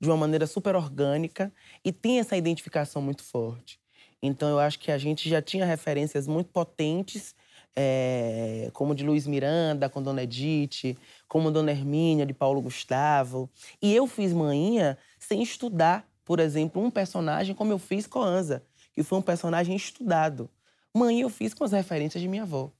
de 0.00 0.08
uma 0.08 0.16
maneira 0.16 0.46
super 0.46 0.74
orgânica, 0.74 1.52
e 1.84 1.92
tem 1.92 2.18
essa 2.18 2.36
identificação 2.36 3.00
muito 3.00 3.22
forte. 3.22 3.78
Então 4.20 4.48
eu 4.48 4.58
acho 4.58 4.80
que 4.80 4.90
a 4.90 4.98
gente 4.98 5.28
já 5.28 5.40
tinha 5.40 5.64
referências 5.64 6.26
muito 6.26 6.50
potentes, 6.50 7.36
é, 7.76 8.70
como 8.72 8.94
de 8.94 9.04
Luiz 9.04 9.26
Miranda, 9.26 9.88
com 9.88 10.02
Dona 10.02 10.22
Edith, 10.22 10.96
como 11.28 11.50
Dona 11.50 11.70
Hermínia, 11.70 12.26
de 12.26 12.34
Paulo 12.34 12.60
Gustavo. 12.60 13.48
E 13.80 13.94
eu 13.94 14.06
fiz 14.06 14.32
Manhinha 14.32 14.98
sem 15.18 15.42
estudar, 15.42 16.06
por 16.24 16.40
exemplo, 16.40 16.82
um 16.82 16.90
personagem 16.90 17.54
como 17.54 17.72
eu 17.72 17.78
fiz 17.78 18.06
com 18.06 18.20
a 18.20 18.26
Anza, 18.26 18.62
que 18.92 19.02
foi 19.02 19.18
um 19.18 19.22
personagem 19.22 19.74
estudado. 19.74 20.48
Manhinha 20.94 21.24
eu 21.24 21.30
fiz 21.30 21.54
com 21.54 21.64
as 21.64 21.72
referências 21.72 22.20
de 22.20 22.28
minha 22.28 22.42
avó. 22.42 22.70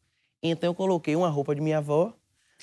Então 0.42 0.70
eu 0.70 0.74
coloquei 0.74 1.16
uma 1.16 1.28
roupa 1.28 1.54
de 1.54 1.60
minha 1.60 1.78
avó, 1.78 2.14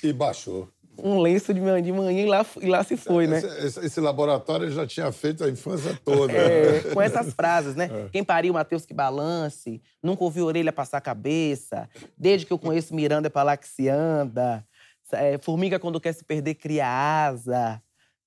E 0.01 0.13
baixou. 0.13 0.69
Um 1.03 1.19
lenço 1.19 1.53
de 1.53 1.59
manhã, 1.62 1.81
de 1.81 1.91
manhã 1.91 2.12
e 2.21 2.25
lá, 2.25 2.45
e 2.62 2.65
lá 2.67 2.83
se 2.83 2.95
foi, 2.97 3.27
né? 3.27 3.38
Esse, 3.39 3.65
esse- 3.65 3.85
esse 3.85 3.99
laboratório 4.01 4.69
já 4.71 4.85
tinha 4.88 5.12
feito 5.12 5.43
a 5.43 5.49
infância 5.49 5.97
toda. 6.03 6.33
É, 6.33 6.81
com 6.93 7.01
essas 7.01 7.33
frases, 7.33 7.75
né? 7.75 7.89
Quem 8.12 8.23
pariu, 8.23 8.53
Mateus 8.53 8.85
que 8.85 8.93
balance. 8.93 9.81
Nunca 10.01 10.23
ouvi 10.23 10.41
orelha 10.41 10.71
passar 10.73 10.97
a 10.97 11.01
cabeça. 11.01 11.89
Desde 12.17 12.45
que 12.45 12.53
eu 12.53 12.59
conheço 12.59 12.93
Miranda 12.95 13.27
é 13.27 13.29
pra 13.29 13.43
lá 13.43 13.55
que 13.57 13.67
se 13.67 13.88
anda. 13.89 14.65
É, 15.12 15.38
formiga, 15.39 15.79
quando 15.79 15.99
quer 15.99 16.13
se 16.13 16.23
perder, 16.23 16.53
cria 16.55 16.85
asa. 16.88 17.81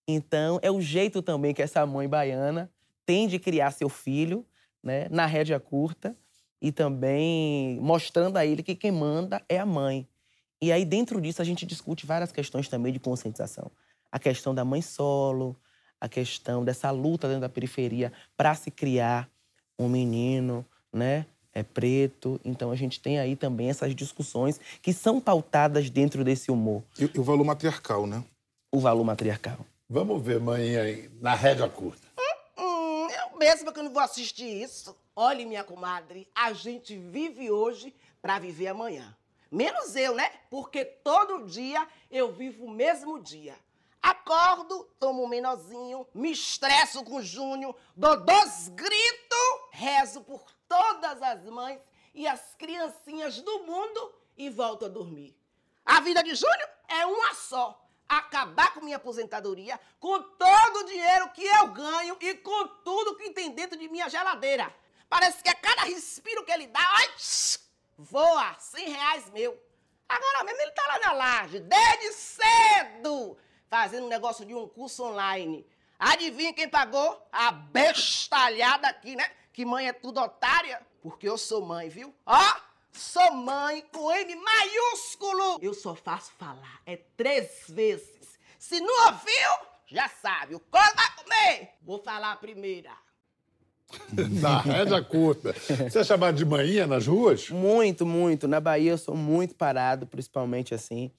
Então, 0.08 0.58
é 0.62 0.70
o 0.70 0.80
jeito 0.80 1.22
também 1.22 1.54
que 1.54 1.62
essa 1.62 1.86
mãe 1.86 2.08
baiana 2.08 2.70
tem 3.06 3.28
de 3.28 3.38
criar 3.38 3.70
seu 3.70 3.88
filho, 3.88 4.44
né? 4.82 5.06
Na 5.10 5.26
rédea 5.26 5.60
curta. 5.60 6.16
E 6.60 6.70
também 6.70 7.78
mostrando 7.80 8.36
a 8.36 8.46
ele 8.46 8.62
que 8.62 8.74
quem 8.76 8.92
manda 8.92 9.42
é 9.48 9.58
a 9.58 9.66
mãe. 9.66 10.06
E 10.62 10.70
aí, 10.70 10.84
dentro 10.84 11.20
disso, 11.20 11.42
a 11.42 11.44
gente 11.44 11.66
discute 11.66 12.06
várias 12.06 12.30
questões 12.30 12.68
também 12.68 12.92
de 12.92 13.00
conscientização. 13.00 13.68
A 14.12 14.18
questão 14.20 14.54
da 14.54 14.64
mãe 14.64 14.80
solo, 14.80 15.56
a 16.00 16.08
questão 16.08 16.64
dessa 16.64 16.88
luta 16.92 17.26
dentro 17.26 17.40
da 17.40 17.48
periferia 17.48 18.12
para 18.36 18.54
se 18.54 18.70
criar 18.70 19.28
um 19.76 19.88
menino, 19.88 20.64
né? 20.92 21.26
É 21.52 21.64
preto. 21.64 22.40
Então 22.44 22.70
a 22.70 22.76
gente 22.76 23.00
tem 23.00 23.18
aí 23.18 23.34
também 23.34 23.70
essas 23.70 23.92
discussões 23.92 24.60
que 24.80 24.92
são 24.92 25.20
pautadas 25.20 25.90
dentro 25.90 26.22
desse 26.22 26.52
humor, 26.52 26.84
E, 26.96 27.10
e 27.12 27.18
o 27.18 27.24
valor 27.24 27.44
matriarcal, 27.44 28.06
né? 28.06 28.22
o 28.70 28.78
valor 28.78 29.02
matriarcal. 29.04 29.66
Vamos 29.90 30.22
ver, 30.22 30.38
mãe, 30.40 30.76
aí, 30.76 31.10
na 31.20 31.34
rédea 31.34 31.68
curta. 31.68 32.06
Hum, 32.56 33.08
eu 33.10 33.36
mesma 33.36 33.72
que 33.72 33.80
eu 33.80 33.82
não 33.82 33.92
vou 33.92 34.00
assistir 34.02 34.62
isso. 34.62 34.96
Olhe, 35.14 35.44
minha 35.44 35.64
comadre, 35.64 36.26
a 36.32 36.52
gente 36.52 36.96
vive 36.96 37.50
hoje 37.50 37.92
pra 38.22 38.38
viver 38.38 38.68
amanhã. 38.68 39.14
Menos 39.52 39.94
eu, 39.94 40.14
né? 40.14 40.32
Porque 40.48 40.82
todo 40.82 41.44
dia 41.44 41.86
eu 42.10 42.32
vivo 42.32 42.64
o 42.64 42.70
mesmo 42.70 43.20
dia. 43.20 43.54
Acordo, 44.00 44.84
tomo 44.98 45.22
um 45.22 45.28
menorzinho, 45.28 46.06
me 46.14 46.32
estresso 46.32 47.04
com 47.04 47.16
o 47.16 47.22
Júnior, 47.22 47.76
dou 47.94 48.16
dois 48.16 48.68
gritos, 48.70 49.68
rezo 49.70 50.22
por 50.22 50.42
todas 50.66 51.20
as 51.20 51.44
mães 51.44 51.78
e 52.14 52.26
as 52.26 52.54
criancinhas 52.54 53.42
do 53.42 53.64
mundo 53.64 54.14
e 54.38 54.48
volto 54.48 54.86
a 54.86 54.88
dormir. 54.88 55.36
A 55.84 56.00
vida 56.00 56.22
de 56.22 56.34
Júnior 56.34 56.68
é 56.88 57.04
uma 57.04 57.34
só. 57.34 57.78
Acabar 58.08 58.72
com 58.72 58.80
minha 58.80 58.96
aposentadoria, 58.96 59.78
com 60.00 60.18
todo 60.22 60.76
o 60.78 60.84
dinheiro 60.84 61.28
que 61.30 61.44
eu 61.44 61.68
ganho 61.68 62.16
e 62.20 62.34
com 62.36 62.68
tudo 62.82 63.16
que 63.16 63.30
tem 63.30 63.50
dentro 63.50 63.78
de 63.78 63.86
minha 63.88 64.08
geladeira. 64.08 64.74
Parece 65.10 65.42
que 65.42 65.50
a 65.50 65.54
cada 65.54 65.82
respiro 65.82 66.42
que 66.42 66.52
ele 66.52 66.68
dá, 66.68 66.80
ai, 66.80 67.08
voa, 67.96 68.54
100 68.58 68.88
reais 68.88 69.30
meu. 69.30 69.58
Agora 70.08 70.44
mesmo 70.44 70.60
ele 70.60 70.72
tá 70.72 70.86
lá 70.86 70.98
na 70.98 71.12
laje, 71.12 71.60
desde 71.60 72.12
cedo, 72.12 73.36
fazendo 73.68 74.06
um 74.06 74.10
negócio 74.10 74.44
de 74.44 74.54
um 74.54 74.68
curso 74.68 75.04
online. 75.04 75.66
Adivinha 75.98 76.52
quem 76.52 76.68
pagou? 76.68 77.26
A 77.30 77.52
bestalhada 77.52 78.88
aqui, 78.88 79.16
né? 79.16 79.24
Que 79.52 79.64
mãe 79.64 79.88
é 79.88 79.92
tudo 79.92 80.20
otária. 80.20 80.84
Porque 81.00 81.28
eu 81.28 81.38
sou 81.38 81.64
mãe, 81.64 81.88
viu? 81.88 82.14
Ó, 82.26 82.56
sou 82.92 83.32
mãe 83.34 83.82
com 83.92 84.10
M 84.12 84.34
maiúsculo. 84.34 85.58
Eu 85.62 85.72
só 85.72 85.94
faço 85.94 86.32
falar. 86.32 86.80
É 86.84 86.96
três 86.96 87.64
vezes. 87.68 88.38
Se 88.58 88.80
não 88.80 89.06
ouviu, 89.06 89.68
já 89.86 90.08
sabe. 90.08 90.54
O 90.54 90.60
colo 90.60 90.92
vai 90.94 91.16
comer. 91.16 91.78
Vou 91.82 92.02
falar 92.02 92.32
a 92.32 92.36
primeira. 92.36 92.92
Na 94.40 94.60
rédea 94.60 95.02
curta. 95.02 95.52
Você 95.52 95.98
é 95.98 96.04
chamado 96.04 96.36
de 96.36 96.44
manhinha 96.44 96.86
nas 96.86 97.06
ruas? 97.06 97.50
Muito, 97.50 98.06
muito. 98.06 98.48
Na 98.48 98.60
Bahia 98.60 98.92
eu 98.92 98.98
sou 98.98 99.16
muito 99.16 99.54
parado, 99.54 100.06
principalmente 100.06 100.74
assim. 100.74 101.10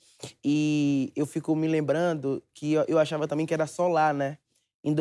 E 0.43 1.11
eu 1.15 1.25
fico 1.25 1.55
me 1.55 1.67
lembrando 1.67 2.41
que 2.53 2.73
eu, 2.73 2.85
eu 2.87 2.99
achava 2.99 3.27
também 3.27 3.45
que 3.45 3.53
era 3.53 3.67
só 3.67 3.87
lá, 3.87 4.13
né? 4.13 4.37
Em 4.83 4.93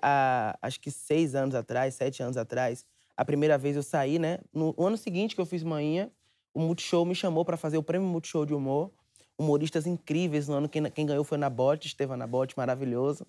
há, 0.00 0.56
acho 0.62 0.80
que 0.80 0.90
seis 0.90 1.34
anos 1.34 1.54
atrás, 1.54 1.94
sete 1.94 2.22
anos 2.22 2.36
atrás, 2.36 2.84
a 3.16 3.24
primeira 3.24 3.58
vez 3.58 3.74
eu 3.74 3.82
saí, 3.82 4.18
né? 4.18 4.38
No 4.52 4.74
ano 4.78 4.96
seguinte 4.96 5.34
que 5.34 5.40
eu 5.40 5.46
fiz 5.46 5.62
manhã, 5.62 6.10
o 6.54 6.60
Multishow 6.60 7.04
me 7.04 7.14
chamou 7.14 7.44
para 7.44 7.56
fazer 7.56 7.76
o 7.76 7.82
prêmio 7.82 8.06
Multishow 8.08 8.46
de 8.46 8.54
Humor. 8.54 8.90
Humoristas 9.38 9.86
incríveis 9.86 10.48
no 10.48 10.54
ano. 10.54 10.68
Quem, 10.68 10.82
quem 10.90 11.04
ganhou 11.04 11.24
foi 11.24 11.36
Nabote, 11.36 11.88
Estevam 11.88 12.16
Nabote, 12.16 12.54
maravilhoso. 12.56 13.26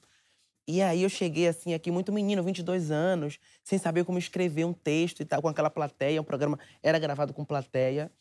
E 0.67 0.81
aí 0.81 1.03
eu 1.03 1.09
cheguei 1.09 1.47
assim 1.47 1.73
aqui 1.73 1.89
muito 1.89 2.11
menino, 2.11 2.43
22 2.43 2.91
anos, 2.91 3.39
sem 3.63 3.79
saber 3.79 4.03
como 4.03 4.19
escrever 4.19 4.65
um 4.65 4.73
texto 4.73 5.21
e 5.21 5.25
tal, 5.25 5.41
com 5.41 5.47
aquela 5.47 5.69
plateia, 5.69 6.19
um 6.19 6.25
programa 6.25 6.59
era 6.83 6.99
gravado 6.99 7.33
com 7.33 7.45
plateia. 7.45 8.11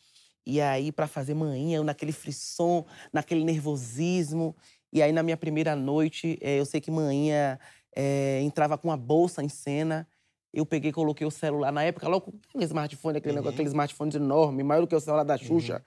E 0.47 0.61
aí 0.61 0.93
para 0.93 1.09
fazer 1.09 1.35
manhã, 1.35 1.83
naquele 1.83 2.13
frisson, 2.13 2.87
naquele 3.13 3.43
nervosismo. 3.43 4.55
E 4.93 5.03
aí 5.03 5.11
na 5.11 5.25
minha 5.25 5.37
primeira 5.37 5.75
noite, 5.75 6.39
eh, 6.41 6.61
eu 6.61 6.65
sei 6.65 6.81
que 6.81 6.89
manhã 6.89 7.59
eh, 7.97 8.41
entrava 8.43 8.79
com 8.79 8.89
uma 8.89 8.97
bolsa 8.97 9.43
em 9.43 9.49
cena. 9.49 10.07
Eu 10.55 10.65
peguei, 10.65 10.93
coloquei 10.93 11.27
o 11.27 11.33
celular 11.33 11.73
na 11.73 11.83
época, 11.83 12.07
logo 12.09 12.33
aquele 12.49 12.65
smartphone, 12.65 13.19
aquele 13.19 13.35
negócio, 13.35 13.55
aquele 13.55 13.69
smartphone 13.69 14.15
enorme, 14.15 14.63
maior 14.63 14.83
do 14.83 14.87
que 14.87 14.95
o 14.95 15.01
celular 15.01 15.25
da 15.25 15.37
Xuxa. 15.37 15.85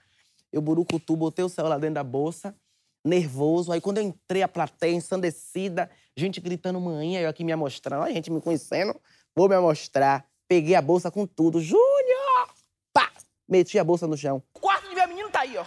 Eu 0.52 0.60
burucutu, 0.60 1.16
botei 1.16 1.44
o 1.44 1.48
celular 1.48 1.78
dentro 1.78 1.94
da 1.94 2.04
bolsa, 2.04 2.54
nervoso. 3.02 3.72
Aí 3.72 3.80
quando 3.80 3.98
eu 3.98 4.04
entrei, 4.04 4.42
a 4.42 4.48
plateia 4.48 4.92
ensandecida, 4.92 5.90
gente 6.16 6.40
gritando 6.40 6.80
manhã, 6.80 7.20
eu 7.20 7.28
aqui 7.28 7.44
me 7.44 7.52
amostrando, 7.52 8.04
a 8.04 8.10
gente 8.10 8.30
me 8.30 8.40
conhecendo, 8.40 8.98
vou 9.34 9.48
me 9.48 9.54
amostrar. 9.54 10.24
Peguei 10.48 10.74
a 10.74 10.82
bolsa 10.82 11.10
com 11.10 11.26
tudo. 11.26 11.60
Júnior! 11.60 12.48
Pá! 12.92 13.10
Meti 13.48 13.78
a 13.78 13.84
bolsa 13.84 14.06
no 14.06 14.16
chão. 14.16 14.42
O 14.54 14.58
quarto 14.58 14.88
de 14.88 14.94
meu 14.96 15.06
menino 15.06 15.30
tá 15.30 15.42
aí, 15.42 15.56
ó. 15.56 15.64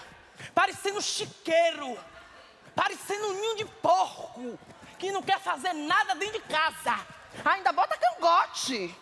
Parecendo 0.53 1.01
chiqueiro. 1.01 1.97
Parecendo 2.75 3.27
um 3.27 3.33
ninho 3.33 3.57
de 3.57 3.65
porco. 3.81 4.59
Que 4.99 5.11
não 5.11 5.23
quer 5.23 5.39
fazer 5.39 5.71
nada 5.71 6.15
dentro 6.15 6.41
de 6.41 6.47
casa. 6.47 6.99
Ainda 7.45 7.71
bota 7.71 7.97
cangote. 7.97 8.93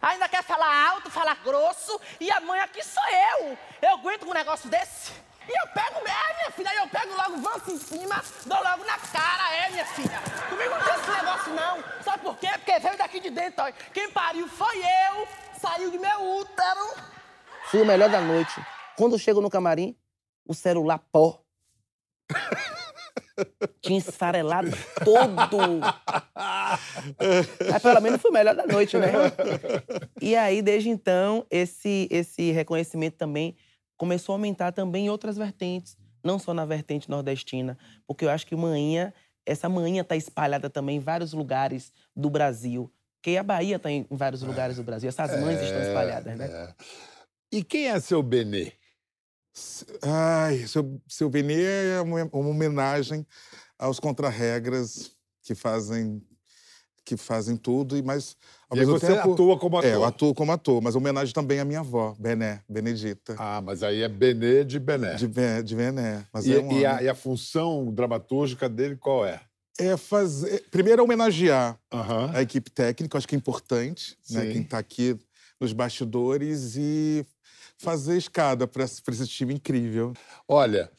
Ainda 0.00 0.28
quer 0.28 0.44
falar 0.44 0.90
alto, 0.90 1.10
falar 1.10 1.34
grosso. 1.42 2.00
E 2.20 2.30
a 2.30 2.40
mãe 2.40 2.60
aqui 2.60 2.84
sou 2.84 3.02
eu. 3.40 3.58
Eu 3.82 3.90
aguento 3.90 4.24
com 4.24 4.30
um 4.30 4.34
negócio 4.34 4.70
desse. 4.70 5.12
E 5.48 5.60
eu 5.60 5.66
pego, 5.68 5.98
é, 5.98 6.36
minha 6.36 6.50
filha, 6.52 6.70
aí 6.70 6.76
eu 6.78 6.88
pego 6.88 7.14
logo, 7.14 7.36
vanço 7.36 7.70
em 7.70 7.78
cima, 7.78 8.22
dou 8.46 8.62
logo 8.62 8.84
na 8.84 8.98
cara, 8.98 9.54
é, 9.54 9.70
minha 9.70 9.84
filha. 9.86 10.18
Comigo 10.48 10.70
não 10.70 10.82
tem 10.82 10.94
esse 10.94 11.10
negócio, 11.10 11.54
não. 11.54 12.02
Sabe 12.02 12.22
por 12.22 12.38
quê? 12.38 12.48
Porque 12.54 12.78
veio 12.78 12.98
daqui 12.98 13.20
de 13.20 13.30
dentro, 13.30 13.64
ó. 13.64 13.72
Quem 13.92 14.10
pariu 14.10 14.48
foi 14.48 14.78
eu. 14.78 15.28
Saiu 15.60 15.90
de 15.90 15.98
meu 15.98 16.36
útero. 16.36 16.94
Fui 17.66 17.82
o 17.82 17.86
melhor 17.86 18.08
da 18.10 18.20
noite. 18.20 18.54
Quando 18.96 19.18
chego 19.18 19.40
no 19.40 19.50
camarim, 19.50 19.96
o 20.46 20.54
celular 20.54 20.98
pó. 21.10 21.40
Tinha 23.80 23.98
esfarelado 23.98 24.70
todo. 25.04 25.58
Mas 27.70 27.82
pelo 27.82 28.00
menos 28.00 28.20
fui 28.20 28.30
o 28.30 28.34
melhor 28.34 28.54
da 28.54 28.66
noite, 28.66 28.96
né? 28.96 29.12
E 30.20 30.36
aí, 30.36 30.62
desde 30.62 30.88
então, 30.88 31.46
esse, 31.50 32.08
esse 32.10 32.52
reconhecimento 32.52 33.16
também 33.16 33.56
começou 33.96 34.32
a 34.32 34.36
aumentar 34.36 34.72
também 34.72 35.06
em 35.06 35.10
outras 35.10 35.36
vertentes. 35.36 35.96
Não 36.22 36.38
só 36.38 36.54
na 36.54 36.64
vertente 36.64 37.10
nordestina. 37.10 37.78
Porque 38.06 38.24
eu 38.24 38.30
acho 38.30 38.46
que 38.46 38.56
manhinha, 38.56 39.12
essa 39.44 39.68
manhinha 39.68 40.02
está 40.02 40.16
espalhada 40.16 40.70
também 40.70 40.96
em 40.96 41.00
vários 41.00 41.32
lugares 41.32 41.92
do 42.16 42.30
Brasil. 42.30 42.90
Porque 43.16 43.36
a 43.36 43.42
Bahia 43.42 43.76
está 43.76 43.90
em 43.90 44.06
vários 44.10 44.42
lugares 44.42 44.76
do 44.76 44.82
Brasil. 44.82 45.08
Essas 45.08 45.38
mães 45.40 45.60
estão 45.60 45.82
espalhadas, 45.82 46.36
né? 46.36 46.46
É. 46.46 46.74
E 47.52 47.62
quem 47.62 47.88
é 47.88 48.00
seu 48.00 48.22
Benê? 48.22 48.72
Ai, 50.02 50.66
seu, 50.66 51.00
seu 51.08 51.30
Benê 51.30 51.94
é 51.96 52.00
uma, 52.00 52.24
uma 52.24 52.48
homenagem 52.50 53.26
aos 53.78 54.00
contrarregras 54.00 55.12
que 55.42 55.54
fazem 55.54 56.22
que 57.04 57.16
fazem 57.16 57.56
tudo, 57.56 57.96
e 57.96 58.02
mas 58.02 58.36
ao 58.68 58.76
E 58.76 58.80
mesmo 58.80 58.98
você 58.98 59.06
tempo 59.06 59.32
atua 59.32 59.58
como 59.58 59.76
ator. 59.76 59.90
É, 59.90 59.94
eu 59.94 60.04
atuo 60.04 60.34
como 60.34 60.52
ator, 60.52 60.80
mas 60.82 60.96
homenagem 60.96 61.34
também 61.34 61.60
à 61.60 61.64
minha 61.64 61.80
avó, 61.80 62.14
Bené, 62.18 62.62
Benedita, 62.68 63.34
Ah, 63.38 63.60
mas 63.60 63.82
aí 63.82 64.02
é 64.02 64.08
Benê 64.08 64.64
de 64.64 64.78
Bené. 64.78 65.14
de, 65.16 65.28
Be- 65.28 65.62
de 65.62 65.76
Bené. 65.76 66.24
Mas 66.32 66.46
E, 66.46 66.54
é, 66.54 66.58
um 66.60 66.80
e 66.80 66.86
a, 66.86 67.02
e 67.02 67.08
a 67.08 67.14
função 67.14 67.92
dramatúrgica 67.92 68.68
dele 68.68 68.96
qual 68.96 69.26
é? 69.26 69.40
é 69.78 69.96
fazer 69.96 70.64
primeiro 70.70 71.00
é 71.02 71.04
homenagear 71.04 71.78
Aham. 71.92 72.30
a 72.32 72.42
equipe 72.42 72.70
técnica, 72.70 73.18
acho 73.18 73.26
que 73.28 73.34
é 73.34 73.38
importante, 73.38 74.16
né, 74.30 74.46
quem 74.46 74.62
está 74.62 74.78
aqui 74.78 75.16
nos 75.60 75.72
bastidores 75.72 76.76
e 76.76 77.24
fazer 77.78 78.16
escada 78.16 78.66
para 78.66 78.84
esse 78.84 79.26
time 79.26 79.54
incrível. 79.54 80.12
Olha, 80.48 80.90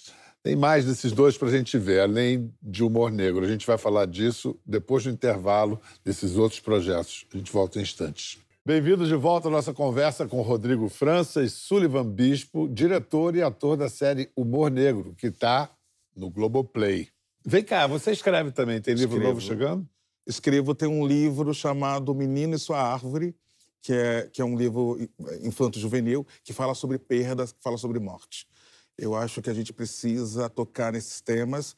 tem 0.45 0.55
mais 0.55 0.85
desses 0.85 1.11
dois 1.11 1.35
para 1.35 1.47
a 1.47 1.51
gente 1.51 1.75
ver, 1.75 2.01
além 2.01 2.53
de 2.61 2.83
humor 2.83 3.11
negro. 3.11 3.43
A 3.43 3.47
gente 3.47 3.65
vai 3.65 3.79
falar 3.79 4.05
disso 4.05 4.55
depois 4.63 5.03
do 5.03 5.09
intervalo 5.09 5.81
desses 6.03 6.37
outros 6.37 6.59
projetos. 6.59 7.25
A 7.33 7.37
gente 7.37 7.51
volta 7.51 7.79
em 7.79 7.81
instantes. 7.81 8.37
Bem-vindos 8.63 9.07
de 9.07 9.15
volta 9.15 9.47
à 9.47 9.51
nossa 9.51 9.73
conversa 9.73 10.27
com 10.27 10.39
Rodrigo 10.43 10.87
França 10.87 11.41
e 11.41 11.49
Sullivan 11.49 12.07
Bispo, 12.07 12.69
diretor 12.69 13.35
e 13.35 13.41
ator 13.41 13.75
da 13.75 13.89
série 13.89 14.29
Humor 14.35 14.69
Negro, 14.69 15.15
que 15.17 15.27
está 15.27 15.67
no 16.15 16.29
Globoplay. 16.29 17.07
Vem 17.43 17.63
cá, 17.63 17.87
você 17.87 18.11
escreve 18.11 18.51
também, 18.51 18.79
tem 18.79 18.93
livro 18.93 19.15
Escrevo. 19.15 19.33
novo 19.33 19.41
chegando? 19.41 19.89
Escrevo, 20.27 20.75
tem 20.75 20.87
um 20.87 21.07
livro 21.07 21.55
chamado 21.55 22.13
Menino 22.13 22.53
e 22.53 22.59
Sua 22.59 22.79
Árvore, 22.79 23.35
que 23.81 23.93
é, 23.93 24.29
que 24.31 24.43
é 24.43 24.45
um 24.45 24.55
livro 24.55 24.95
infanto-juvenil 25.41 26.23
que 26.43 26.53
fala 26.53 26.75
sobre 26.75 26.99
perdas, 26.99 27.51
que 27.51 27.63
fala 27.63 27.79
sobre 27.79 27.99
morte. 27.99 28.45
Eu 28.97 29.15
acho 29.15 29.41
que 29.41 29.49
a 29.49 29.53
gente 29.53 29.73
precisa 29.73 30.49
tocar 30.49 30.93
nesses 30.93 31.21
temas 31.21 31.75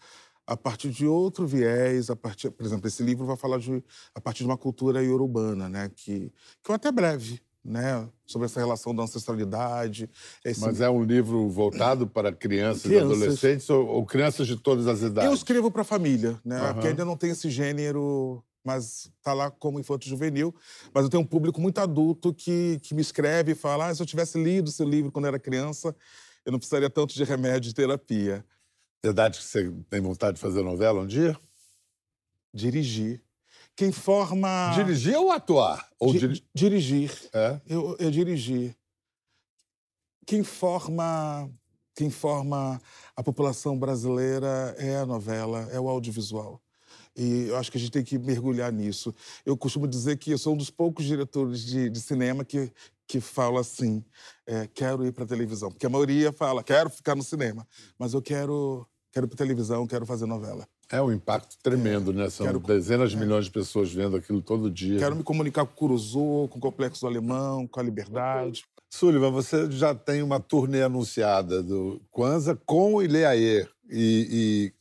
a 0.47 0.55
partir 0.55 0.89
de 0.89 1.05
outro 1.05 1.45
viés, 1.45 2.09
a 2.09 2.15
partir, 2.15 2.49
por 2.49 2.65
exemplo, 2.65 2.87
esse 2.87 3.03
livro 3.03 3.25
vai 3.25 3.35
falar 3.35 3.59
de, 3.59 3.83
a 4.15 4.21
partir 4.21 4.39
de 4.39 4.45
uma 4.45 4.57
cultura 4.57 5.03
urbana, 5.03 5.67
né, 5.67 5.91
que, 5.93 6.31
que 6.63 6.71
é 6.71 6.75
até 6.75 6.89
breve, 6.89 7.41
né, 7.65 8.07
sobre 8.25 8.45
essa 8.45 8.61
relação 8.61 8.95
da 8.95 9.03
ancestralidade. 9.03 10.09
Esse... 10.45 10.61
Mas 10.61 10.79
é 10.79 10.89
um 10.89 11.03
livro 11.03 11.49
voltado 11.49 12.07
para 12.07 12.31
crianças, 12.31 12.85
e 12.85 12.89
Crianças. 12.89 13.11
adolescentes 13.11 13.69
ou, 13.69 13.85
ou 13.87 14.05
crianças 14.05 14.47
de 14.47 14.55
todas 14.55 14.87
as 14.87 15.01
idades? 15.01 15.29
Eu 15.29 15.35
escrevo 15.35 15.69
para 15.69 15.81
a 15.81 15.85
família, 15.85 16.39
né? 16.45 16.71
Porque 16.71 16.87
ainda 16.87 17.03
não 17.03 17.17
tem 17.17 17.31
esse 17.31 17.49
gênero, 17.49 18.41
mas 18.63 19.11
tá 19.21 19.33
lá 19.33 19.51
como 19.51 19.81
infanto 19.81 20.07
juvenil. 20.07 20.55
Mas 20.93 21.03
eu 21.03 21.09
tenho 21.09 21.23
um 21.23 21.27
público 21.27 21.59
muito 21.59 21.79
adulto 21.79 22.33
que, 22.33 22.79
que 22.83 22.93
me 22.95 23.01
escreve 23.01 23.51
e 23.51 23.55
fala: 23.55 23.87
ah, 23.87 23.95
se 23.95 24.01
eu 24.01 24.05
tivesse 24.05 24.41
lido 24.41 24.71
seu 24.71 24.87
livro 24.87 25.11
quando 25.11 25.27
era 25.27 25.37
criança, 25.37 25.93
eu 26.47 26.51
não 26.53 26.59
precisaria 26.59 26.89
tanto 26.89 27.13
de 27.13 27.25
remédio 27.25 27.69
e 27.69 27.73
terapia. 27.73 28.43
Verdade 29.03 29.37
que 29.37 29.43
você 29.43 29.69
tem 29.89 29.99
vontade 29.99 30.35
de 30.35 30.41
fazer 30.41 30.63
novela 30.63 31.01
um 31.01 31.05
dia? 31.05 31.37
Dirigir. 32.53 33.21
Quem 33.75 33.91
forma. 33.91 34.71
Dirigir 34.73 35.17
ou 35.17 35.29
atuar? 35.29 35.89
Ou 35.99 36.13
Di- 36.13 36.19
diri- 36.19 36.43
Dirigir. 36.53 37.29
É? 37.33 37.59
Eu, 37.67 37.97
eu 37.99 38.09
dirigi. 38.09 38.73
Quem 40.25 40.41
forma, 40.41 41.51
quem 41.93 42.09
forma 42.09 42.81
a 43.13 43.21
população 43.21 43.77
brasileira 43.77 44.73
é 44.77 44.95
a 44.95 45.05
novela, 45.05 45.67
é 45.71 45.79
o 45.79 45.89
audiovisual. 45.89 46.61
E 47.15 47.47
eu 47.49 47.57
acho 47.57 47.69
que 47.69 47.77
a 47.77 47.81
gente 47.81 47.91
tem 47.91 48.03
que 48.05 48.17
mergulhar 48.17 48.71
nisso. 48.71 49.13
Eu 49.45 49.57
costumo 49.57 49.85
dizer 49.85 50.17
que 50.17 50.31
eu 50.31 50.37
sou 50.37 50.53
um 50.53 50.57
dos 50.57 50.69
poucos 50.69 51.03
diretores 51.05 51.65
de, 51.65 51.89
de 51.89 51.99
cinema 51.99 52.45
que, 52.45 52.71
que 53.07 53.19
fala 53.21 53.61
assim: 53.61 54.03
é, 54.45 54.67
quero 54.67 55.05
ir 55.05 55.11
para 55.13 55.25
televisão. 55.25 55.69
Porque 55.71 55.85
a 55.85 55.89
maioria 55.89 56.31
fala, 56.33 56.63
quero 56.63 56.89
ficar 56.89 57.15
no 57.15 57.23
cinema. 57.23 57.65
Mas 57.97 58.13
eu 58.13 58.21
quero, 58.21 58.85
quero 59.11 59.25
ir 59.25 59.29
para 59.29 59.37
televisão, 59.37 59.87
quero 59.87 60.05
fazer 60.05 60.25
novela. 60.25 60.67
É 60.89 61.01
um 61.01 61.11
impacto 61.11 61.57
tremendo, 61.61 62.13
né? 62.13 62.29
São 62.29 62.45
quero- 62.45 62.59
dezenas 62.59 63.11
de 63.11 63.17
milhões 63.17 63.45
de 63.45 63.51
pessoas 63.51 63.91
vendo 63.91 64.15
aquilo 64.15 64.41
todo 64.41 64.69
dia. 64.71 64.99
Quero 64.99 65.15
me 65.15 65.23
comunicar 65.23 65.65
com 65.65 65.71
o 65.73 65.75
Curuzu, 65.75 66.47
com 66.49 66.57
o 66.57 66.61
Complexo 66.61 67.01
do 67.01 67.07
Alemão, 67.07 67.67
com 67.67 67.79
a 67.79 67.83
Liberdade. 67.83 68.63
Sullivan, 68.89 69.31
você 69.31 69.69
já 69.69 69.93
tem 69.93 70.21
uma 70.23 70.39
turnê 70.39 70.81
anunciada 70.81 71.61
do 71.61 72.01
Kwanzaa 72.09 72.57
com 72.65 72.95
o 72.95 73.01
Ileaê. 73.03 73.67
E, 73.89 74.71
e 74.71 74.73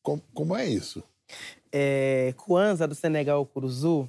com- 0.00 0.20
como 0.32 0.56
é 0.56 0.64
isso? 0.64 1.02
É, 1.72 2.32
Kwanzaa, 2.36 2.86
do 2.86 2.94
Senegal 2.94 3.38
ao 3.38 3.46
Curuzu, 3.46 4.08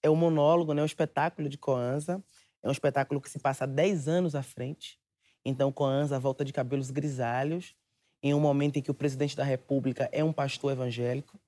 é 0.00 0.08
um 0.08 0.14
monólogo, 0.16 0.72
né, 0.74 0.82
um 0.82 0.86
espetáculo 0.86 1.48
de 1.48 1.58
Kwanzaa. 1.58 2.22
É 2.64 2.68
um 2.68 2.72
espetáculo 2.72 3.20
que 3.20 3.28
se 3.28 3.38
passa 3.38 3.66
10 3.66 4.08
anos 4.08 4.34
à 4.34 4.42
frente. 4.42 4.98
Então, 5.44 5.70
Kwanzaa 5.70 6.18
volta 6.18 6.42
de 6.42 6.52
cabelos 6.52 6.90
grisalhos, 6.90 7.76
em 8.22 8.32
um 8.32 8.40
momento 8.40 8.78
em 8.78 8.82
que 8.82 8.90
o 8.90 8.94
presidente 8.94 9.36
da 9.36 9.44
República 9.44 10.08
é 10.10 10.24
um 10.24 10.32
pastor 10.32 10.72
evangélico. 10.72 11.38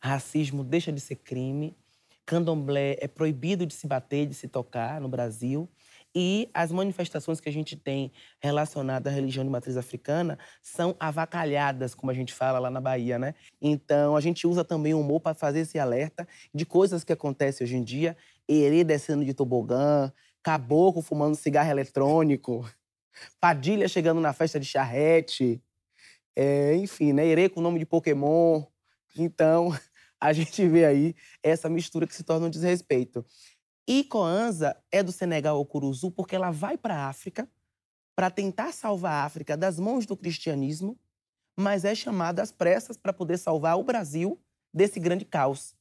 Racismo 0.00 0.64
deixa 0.64 0.90
de 0.90 1.00
ser 1.00 1.14
crime. 1.14 1.76
Candomblé 2.26 2.96
é 3.00 3.06
proibido 3.06 3.64
de 3.64 3.72
se 3.72 3.86
bater, 3.86 4.26
de 4.26 4.34
se 4.34 4.48
tocar 4.48 5.00
no 5.00 5.08
Brasil. 5.08 5.70
E 6.12 6.50
as 6.52 6.72
manifestações 6.72 7.40
que 7.40 7.48
a 7.48 7.52
gente 7.52 7.76
tem 7.76 8.10
relacionadas 8.40 9.12
à 9.12 9.14
religião 9.14 9.44
de 9.44 9.50
matriz 9.50 9.76
africana 9.76 10.38
são 10.60 10.96
avacalhadas, 10.98 11.94
como 11.94 12.10
a 12.10 12.14
gente 12.14 12.32
fala 12.32 12.58
lá 12.58 12.70
na 12.70 12.80
Bahia, 12.80 13.16
né? 13.16 13.34
Então, 13.60 14.16
a 14.16 14.20
gente 14.20 14.46
usa 14.46 14.64
também 14.64 14.92
o 14.92 15.00
humor 15.00 15.20
para 15.20 15.34
fazer 15.34 15.60
esse 15.60 15.78
alerta 15.78 16.26
de 16.52 16.66
coisas 16.66 17.04
que 17.04 17.12
acontecem 17.12 17.64
hoje 17.64 17.76
em 17.76 17.84
dia. 17.84 18.16
Herê 18.48 18.82
descendo 18.82 19.24
de 19.24 19.34
tobogã, 19.34 20.12
caboclo 20.44 21.02
fumando 21.02 21.34
cigarro 21.34 21.70
eletrônico, 21.70 22.70
Padilha 23.40 23.88
chegando 23.88 24.20
na 24.20 24.32
festa 24.32 24.60
de 24.60 24.66
charrete, 24.66 25.62
é, 26.36 26.76
enfim, 26.76 27.12
né? 27.12 27.26
Herê 27.26 27.48
com 27.48 27.60
o 27.60 27.62
nome 27.62 27.78
de 27.78 27.86
Pokémon. 27.86 28.62
Então, 29.16 29.70
a 30.20 30.32
gente 30.32 30.66
vê 30.68 30.84
aí 30.84 31.14
essa 31.42 31.68
mistura 31.68 32.06
que 32.06 32.14
se 32.14 32.22
torna 32.22 32.46
um 32.46 32.50
desrespeito. 32.50 33.24
E 33.88 34.04
Coanza 34.04 34.76
é 34.90 35.02
do 35.02 35.12
Senegal 35.12 35.56
ao 35.56 35.66
Curuzu 35.66 36.10
porque 36.10 36.36
ela 36.36 36.50
vai 36.50 36.76
para 36.76 36.96
a 36.96 37.08
África 37.08 37.48
para 38.16 38.30
tentar 38.30 38.72
salvar 38.72 39.12
a 39.12 39.24
África 39.24 39.56
das 39.56 39.78
mãos 39.78 40.06
do 40.06 40.16
cristianismo, 40.16 40.98
mas 41.56 41.84
é 41.84 41.94
chamada 41.94 42.42
às 42.42 42.52
pressas 42.52 42.96
para 42.96 43.12
poder 43.12 43.38
salvar 43.38 43.78
o 43.78 43.82
Brasil 43.82 44.40
desse 44.72 45.00
grande 45.00 45.24
caos 45.24 45.74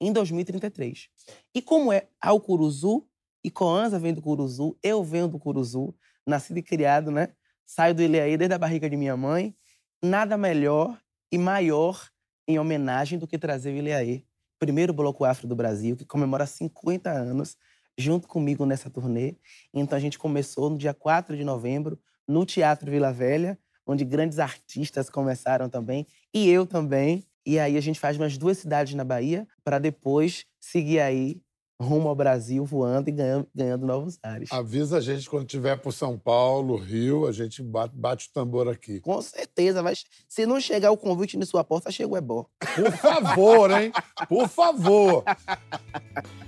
em 0.00 0.12
2033. 0.12 1.08
E 1.54 1.62
como 1.62 1.92
é 1.92 2.08
ao 2.20 2.40
Curuzu, 2.40 3.06
e 3.46 3.50
Coanza 3.50 3.96
vem 3.96 4.12
do 4.12 4.20
Curuzu, 4.20 4.76
eu 4.82 5.04
venho 5.04 5.28
do 5.28 5.38
Curuzu, 5.38 5.94
nascido 6.26 6.58
e 6.58 6.62
criado, 6.62 7.12
né? 7.12 7.28
Saio 7.64 7.94
do 7.94 8.02
Ilhaí 8.02 8.36
desde 8.36 8.54
a 8.54 8.58
barriga 8.58 8.90
de 8.90 8.96
minha 8.96 9.16
mãe. 9.16 9.54
Nada 10.02 10.36
melhor 10.36 10.98
e 11.30 11.38
maior 11.38 12.10
em 12.48 12.58
homenagem 12.58 13.18
do 13.18 13.26
que 13.26 13.38
trazer 13.38 13.70
o 13.70 13.76
Ilhaí 13.76 14.26
primeiro 14.58 14.92
bloco 14.92 15.24
afro 15.24 15.46
do 15.46 15.54
Brasil, 15.54 15.96
que 15.96 16.04
comemora 16.04 16.44
50 16.44 17.08
anos, 17.08 17.56
junto 17.96 18.26
comigo 18.26 18.66
nessa 18.66 18.90
turnê. 18.90 19.36
Então 19.72 19.96
a 19.96 20.00
gente 20.00 20.18
começou 20.18 20.68
no 20.68 20.76
dia 20.76 20.92
4 20.92 21.36
de 21.36 21.44
novembro, 21.44 22.00
no 22.26 22.44
Teatro 22.44 22.90
Vila 22.90 23.12
Velha, 23.12 23.56
onde 23.86 24.04
grandes 24.04 24.40
artistas 24.40 25.08
começaram 25.08 25.68
também, 25.68 26.04
e 26.34 26.48
eu 26.48 26.66
também. 26.66 27.24
E 27.46 27.60
aí 27.60 27.76
a 27.76 27.80
gente 27.80 28.00
faz 28.00 28.16
umas 28.16 28.36
duas 28.36 28.58
cidades 28.58 28.94
na 28.94 29.04
Bahia, 29.04 29.46
para 29.62 29.78
depois 29.78 30.44
seguir 30.60 30.98
aí 30.98 31.40
rumo 31.80 32.08
ao 32.08 32.14
Brasil, 32.14 32.64
voando 32.64 33.08
e 33.08 33.12
ganhando, 33.12 33.46
ganhando 33.54 33.86
novos 33.86 34.18
ares. 34.22 34.50
Avisa 34.50 34.98
a 34.98 35.00
gente 35.00 35.28
quando 35.28 35.46
tiver 35.46 35.76
por 35.76 35.92
São 35.92 36.18
Paulo, 36.18 36.76
Rio, 36.76 37.26
a 37.26 37.32
gente 37.32 37.62
bate, 37.62 37.94
bate 37.94 38.28
o 38.28 38.32
tambor 38.32 38.68
aqui. 38.68 39.00
Com 39.00 39.20
certeza, 39.20 39.82
mas 39.82 40.04
se 40.28 40.46
não 40.46 40.60
chegar 40.60 40.90
o 40.90 40.96
convite 40.96 41.36
na 41.36 41.44
sua 41.44 41.62
porta, 41.62 41.90
chegou 41.90 42.16
é 42.16 42.20
bom. 42.20 42.46
Por 42.74 42.92
favor, 42.92 43.70
hein? 43.70 43.92
Por 44.28 44.48
favor. 44.48 45.24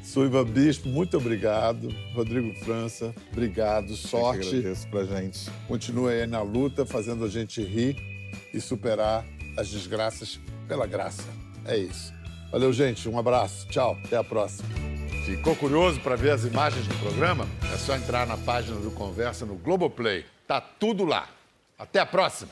Sullivan 0.02 0.44
Bispo, 0.46 0.88
muito 0.88 1.16
obrigado. 1.16 1.88
Rodrigo 2.14 2.54
França, 2.64 3.14
obrigado. 3.30 3.90
Eu 3.90 3.96
que 3.96 4.08
Sorte. 4.08 4.48
agradeço 4.48 4.88
pra 4.88 5.04
gente. 5.04 5.50
Continue 5.66 6.12
aí 6.12 6.26
na 6.26 6.40
luta, 6.42 6.86
fazendo 6.86 7.24
a 7.24 7.28
gente 7.28 7.62
rir 7.62 7.96
e 8.52 8.60
superar 8.60 9.26
as 9.56 9.68
desgraças 9.68 10.40
pela 10.66 10.86
graça. 10.86 11.24
É 11.64 11.76
isso. 11.76 12.17
Valeu, 12.50 12.72
gente. 12.72 13.08
Um 13.08 13.18
abraço. 13.18 13.66
Tchau. 13.68 13.98
Até 14.04 14.16
a 14.16 14.24
próxima. 14.24 14.68
Ficou 15.24 15.54
curioso 15.54 16.00
para 16.00 16.16
ver 16.16 16.30
as 16.30 16.44
imagens 16.44 16.86
do 16.86 16.94
programa? 16.96 17.46
É 17.72 17.76
só 17.76 17.94
entrar 17.94 18.26
na 18.26 18.38
página 18.38 18.80
do 18.80 18.90
Conversa 18.90 19.44
no 19.44 19.54
Globoplay. 19.56 20.24
Tá 20.46 20.60
tudo 20.60 21.04
lá. 21.04 21.28
Até 21.78 22.00
a 22.00 22.06
próxima. 22.06 22.50